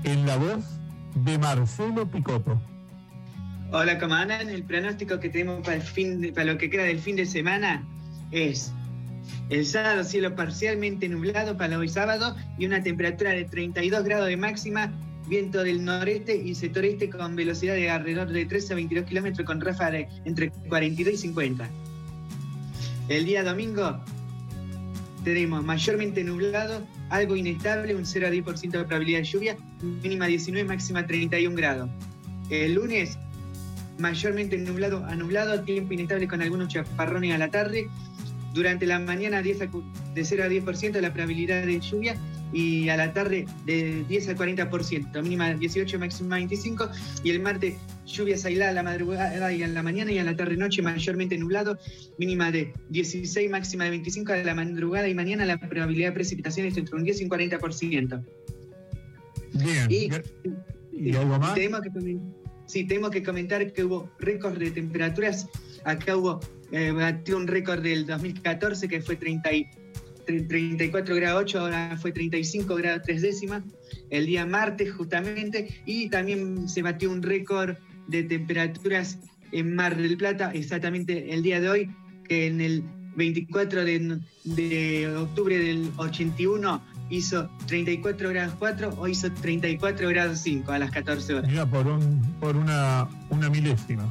[0.03, 0.63] en la voz
[1.15, 2.59] de Marcelo Picotto.
[3.71, 4.49] Hola, ¿cómo andan?
[4.49, 7.25] El pronóstico que tenemos para, el fin de- para lo que queda del fin de
[7.25, 7.83] semana
[8.31, 8.73] es
[9.49, 14.37] el sábado cielo parcialmente nublado para hoy sábado y una temperatura de 32 grados de
[14.37, 14.91] máxima,
[15.27, 19.61] viento del noreste y sectoreste con velocidad de alrededor de 13 a 22 kilómetros con
[19.61, 21.69] ráfagas entre 42 y 50.
[23.09, 23.99] El día domingo
[25.23, 30.67] tenemos mayormente nublado, algo inestable, un 0 a 10% de probabilidad de lluvia, mínima 19,
[30.67, 31.89] máxima 31 grados.
[32.49, 33.17] El lunes,
[33.99, 37.89] mayormente nublado a nublado, tiempo inestable con algunos chaparrones a la tarde.
[38.53, 39.83] Durante la mañana 10 a cu-
[40.13, 42.15] de 0 a 10% la probabilidad de lluvia
[42.53, 46.89] y a la tarde de 10 a 40%, mínima 18, máxima 25.
[47.23, 47.75] Y el martes
[48.05, 51.77] lluvias aisladas a la madrugada y a la mañana y a la tarde-noche mayormente nublado,
[52.17, 56.75] mínima de 16, máxima de 25 a la madrugada y mañana la probabilidad de precipitaciones
[56.75, 58.25] entre un 10 y un 40%.
[59.53, 59.87] Bien.
[59.89, 60.09] Y,
[60.93, 61.53] ¿Y algo más?
[61.55, 61.89] Tenemos que,
[62.65, 65.47] sí, tenemos que comentar que hubo récord de temperaturas.
[65.83, 66.39] Acá hubo,
[66.71, 69.67] eh, batió un récord del 2014 que fue 30 y-
[70.25, 73.63] tre- 34 grados 8, ahora fue 35 grados 3 décimas,
[74.09, 77.75] el día martes justamente, y también se batió un récord
[78.07, 79.17] de temperaturas
[79.51, 81.89] en Mar del Plata, exactamente el día de hoy,
[82.27, 82.83] que en el
[83.15, 90.71] 24 de, de octubre del 81 hizo 34 grados 4 o hizo 34 grados 5
[90.71, 91.51] a las 14 horas.
[91.51, 93.09] Mira, por, un, por una
[93.49, 94.05] milésima.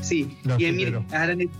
[0.00, 0.64] Sí, y
[1.12, 1.52] Araneta,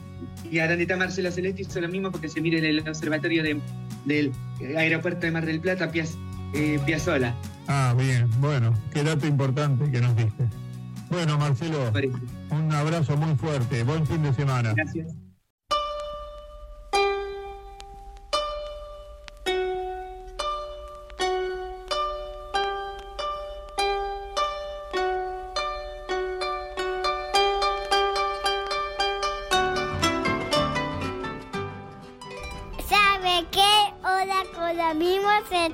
[0.51, 3.61] y Araneta Marcelo Celeste hizo lo mismo porque se mira en el observatorio de-
[4.05, 4.32] del
[4.76, 6.16] aeropuerto de Mar del Plata, Piaz,
[6.55, 7.34] eh, Piazzola.
[7.66, 8.28] Ah, bien.
[8.41, 10.45] Bueno, qué dato importante que nos diste.
[11.11, 11.93] Bueno, Marcelo,
[12.51, 13.82] un abrazo muy fuerte.
[13.82, 14.72] Buen fin de semana.
[14.74, 15.09] Gracias.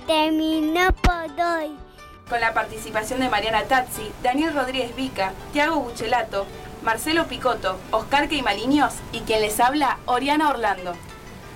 [0.06, 1.76] Terminó por hoy.
[2.28, 6.46] Con la participación de Mariana Tazzi, Daniel Rodríguez Vica, Tiago Buchelato,
[6.82, 10.94] Marcelo Picotto, Oscar Queimaliños y quien les habla, Oriana Orlando.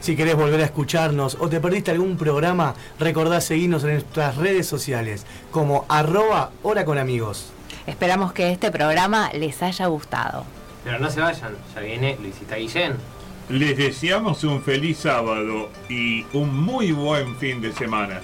[0.01, 4.67] Si querés volver a escucharnos o te perdiste algún programa, recordá seguirnos en nuestras redes
[4.67, 7.51] sociales como arroba hora con amigos.
[7.87, 10.45] Esperamos que este programa les haya gustado.
[10.85, 12.97] Pero no se vayan, ya viene Luisita Guillén.
[13.49, 18.21] Les deseamos un feliz sábado y un muy buen fin de semana.